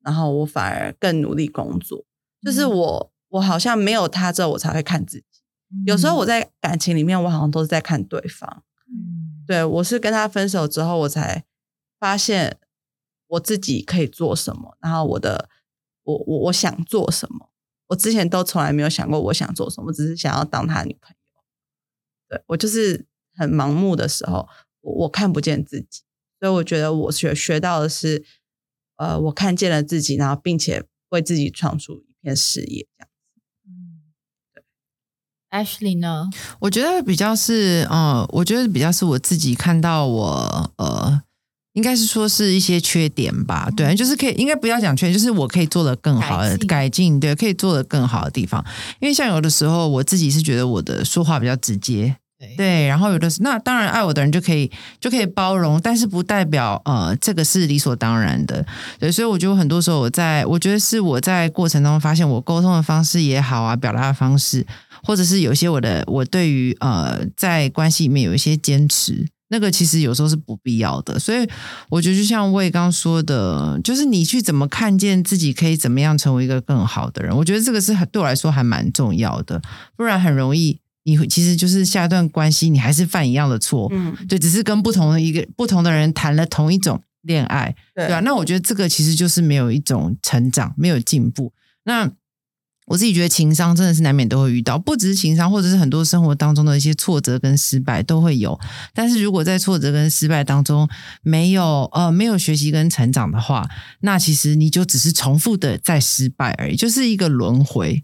[0.03, 2.05] 然后我反而更努力工作，
[2.43, 5.25] 就是我我好像没有他之后，我才会看自己。
[5.87, 8.63] 有时候我在感情里面，我好像都是在看对方。
[8.87, 11.43] 嗯对我是跟他分手之后，我才
[11.99, 12.59] 发现
[13.25, 15.49] 我自己可以做什么，然后我的
[16.03, 17.49] 我我我想做什么。
[17.87, 21.15] 我之前都从来没有想过我想做什么，我只是想要当他女朋友。
[22.31, 23.05] 对我就是
[23.35, 24.47] 很盲目的时候，
[24.79, 26.03] 我我看不见自己，
[26.39, 28.23] 所以我觉得我学学到的是，
[28.95, 33.41] 呃，我看见了自己，然后并且为自己创出一片事业，这样子。
[33.67, 33.99] 嗯，
[34.53, 34.63] 对。
[35.49, 36.29] Ashley 呢？
[36.61, 41.21] 我觉得比较是，呃，我觉得比较是我自己看到我，呃，
[41.73, 48.65] 应该是说是一些缺点吧，对，就是可以，应该不要讲缺点，就是我可以做的更好的改进，对，可以做的更好的地方。
[49.01, 52.17] 因为像有的时候我自己是觉得我的说话比较直接，
[52.57, 58.65] 对，然后有的是那当然爱我的人就可以就可以包容，但是不代表呃这个是理所当然的，
[58.99, 64.65] 对，所以我觉得很多时候我在我觉得是我在过程中发现我沟通的方式也好啊，表达的方式，
[65.03, 69.27] 或者是有些我的我对于呃在关系里面有一些坚持。
[69.53, 71.45] 那个其实有时候是不必要的，所以
[71.89, 79.61] 我觉得就像魏刚说的，就是你去怎么看见自己可以怎么样成为一个更好的人，我觉得这个是对我来说还蛮重要的，
[79.97, 91.53] 不然很容易你会其实就是下一段关系你还是犯一样的错，嗯，对，只是跟不同的一个不同的人谈了同一种恋爱，对吧啊，那我觉得这个其实就是没有一种成长，没有进步。
[91.85, 92.11] 那
[92.87, 98.59] 我自己觉得情商真的是难免都会遇到，不只是情商，或者是很多生活当中的一些挫折跟失败都会有。
[98.93, 100.89] 但是如果在挫折跟失败当中
[101.21, 103.69] 没有呃没有学习跟成长的话，
[104.01, 108.03] 那其实你就只是重复的在失败而已，就是一个轮回。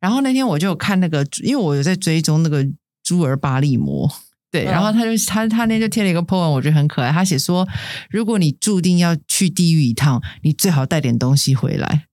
[0.00, 2.66] 然后那天我就有看那个，因为我有在追踪那个
[3.04, 4.10] 朱尔巴利摩，
[4.50, 7.12] 对，嗯然后他就他他那天就贴了一个 po 文，我觉得很可爱。
[7.12, 7.68] 他写说，
[8.10, 12.06] 如果你注定要去地狱一趟，你最好带点东西回来。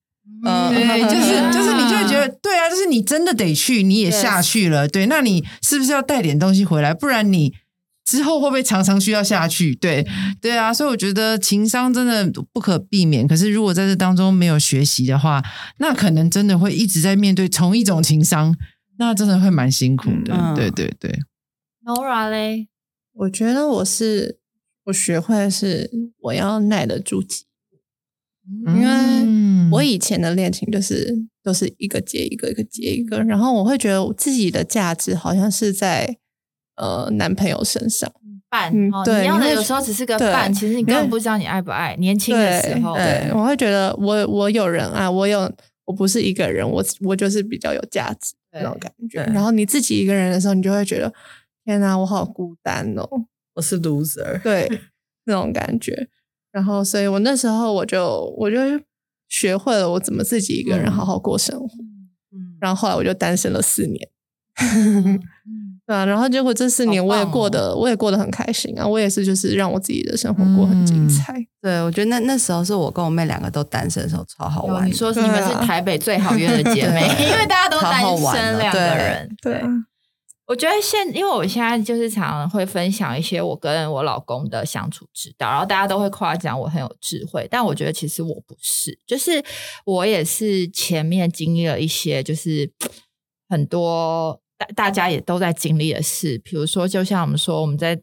[0.46, 6.94] 嗯对，就是 就是，你就会觉得，对啊，就是你真的得去，你也下去了，对，那你是不是要带点东西回来？
[6.94, 7.54] 不然你
[8.08, 9.76] 之后会不会常常需要下去？
[9.76, 10.08] 对，
[10.39, 13.28] 对啊，所以我觉得情商真的不可避免。
[13.28, 15.43] 可是如果在这当中没有学习的话，
[15.80, 18.55] 那可能真的会一直在面对同一种情商，
[18.97, 20.34] 那真的会蛮辛苦的。
[20.34, 21.20] 嗯对对对
[21.84, 22.70] ，Nora 嘞，
[23.12, 24.39] 我觉得我是
[24.86, 25.91] 我学会的是
[26.22, 27.41] 我要耐得住寂
[28.66, 36.18] 寞，因为嗯我以前的恋情就是都是一个接一个，一个接一个，然后我会觉得我自己的价值好像是在
[36.78, 38.12] 呃男朋友身上，
[38.50, 41.96] 伴哦，嗯对你要的有时候只是个伴，其实你根本不知道你爱不爱。
[41.98, 45.52] 年轻的时候，对，我会觉得我我有人爱，我有
[45.86, 49.22] 我不是一个人，我我就是比较有价值那种感觉。
[49.34, 51.14] 然后你自己一个人的时候，你就会觉得
[51.66, 53.08] 天哪，我好孤单哦，
[53.56, 54.70] 我是 loser，对
[55.26, 56.08] 那种感觉。
[56.52, 58.58] 然后，所以我那时候我就我就
[59.28, 61.68] 学会了我怎么自己一个人嗯好好过生活。
[62.32, 64.10] 嗯，然后后来我就单身了四年，
[64.58, 65.20] 嗯
[65.88, 71.34] 对啊，然后结果这四年我也过得、我也过得很开心啊，我也是就是让我自己的生活过很精彩。
[71.62, 79.38] 对，我觉得那那时候是我跟我妹两个都单身的时候，超好玩你说是你们是台北最好约的姐 妹，对因为大家都单身两个对人。
[79.42, 79.68] 对啊，
[80.48, 89.42] 我觉得现，因为我现在就是常常会分享一些我跟我老公的相处之道，然后大家都会夸奖我很有智慧，但我觉得其实我不是，就是
[89.86, 92.70] 我也是前面经历了一些，就是
[93.48, 98.01] 很多大大家也都在经历的事，比如说，就像我们说我们在。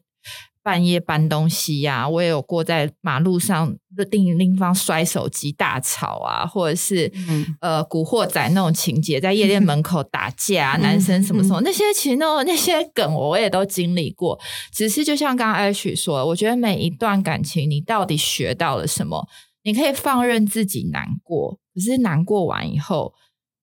[0.63, 3.77] 半夜搬东西呀、我也有过在马路上
[4.09, 14.39] 另另一方摔手机大吵啊，或者是、嗯呃古惑仔那种情节，在夜店门口打架、啊， 男生什么什么那些，其实那种那些梗我也都经历过。
[14.73, 19.27] 只是就像刚刚 Ash 说的，我觉得每一段感情，你到底学到了什么？
[19.61, 23.13] 你可以放任自己难过，可是难过完以后，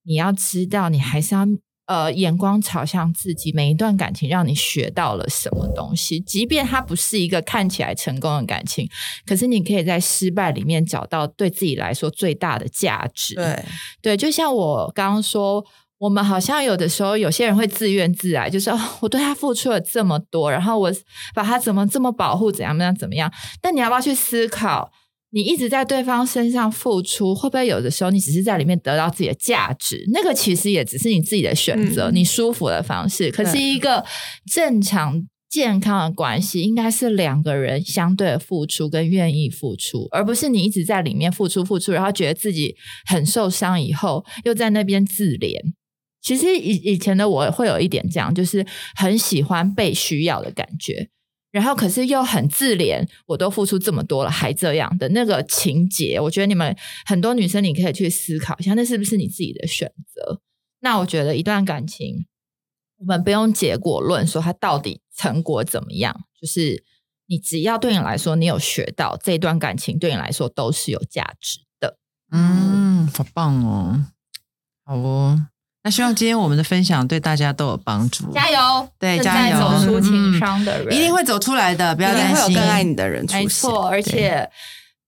[0.04, 1.44] 你要知道，你还是要
[1.86, 3.52] 呃眼光朝向自己。
[3.52, 8.88] 每一段感情让你学到了什么东西，即便它不是一个看起来成功的感情，
[9.26, 13.34] 可是你可以在失败里面找到对自己来说最大的价值。
[13.34, 13.64] 对，
[14.00, 15.64] 对，就像我刚刚说，
[15.98, 20.92] 我们好像有的时候有些人会自怨自艾，就是、哦、我对他付出了这么多，然后我
[21.34, 23.32] 把他怎么这么保护，怎样怎样怎么样？
[23.60, 24.90] 但你要不要去思考？
[25.34, 30.04] 你一直在对方身上付出，会不会有的时候你只是在里面得到自己的价值？
[30.12, 33.30] 那个其实也只是你自己的选择，嗯你舒服的方式。
[33.30, 34.04] 可是一个
[34.50, 42.76] 正常健康的关系应该是两个人相对的付出跟愿意付出，而不是你一直在里面付出付出，然后觉得自己
[43.06, 45.56] 很受伤，以后又在那边自怜。
[46.20, 48.64] 其实以以前的我会有一点这样，就是
[48.94, 51.08] 很喜欢被需要的感觉，
[51.52, 56.76] 然后可是又很自怜，我都付出这么多了，还这样的那个情节，我觉得你们
[57.06, 60.40] 很多女生你可以去思考一下，那是不是你自己的选择？
[60.80, 62.26] 那我觉得一段感情。
[62.98, 66.84] 我们不用结果论说它到底成果怎么样，就是
[67.26, 71.98] 你只要对你来说，你有学到这段感情对你来说都是有价值的。
[72.30, 74.06] 嗯，好棒哦，
[74.84, 75.48] 好哦。
[75.84, 78.88] 那希望今天我们的分享对大家都有帮助，加油！
[78.98, 79.58] 对，加油！
[79.58, 82.46] 走出情商的人一定会走出来的，不要担心。
[82.46, 83.42] 会有更爱你的人出现。
[83.42, 84.48] 没错，而且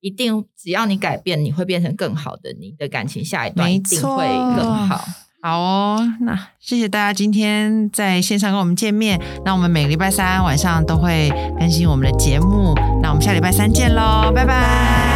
[0.01, 5.05] 一定只要你改变，你会变成更好的，你的感情下一段一定会更好。
[5.41, 9.20] 好哦，那谢谢大家今天在线上跟我们见面。
[9.45, 12.75] 那我们每个礼拜三晚上都会更新我们的节目。
[13.03, 15.14] 那我们下礼拜三见喽，拜拜。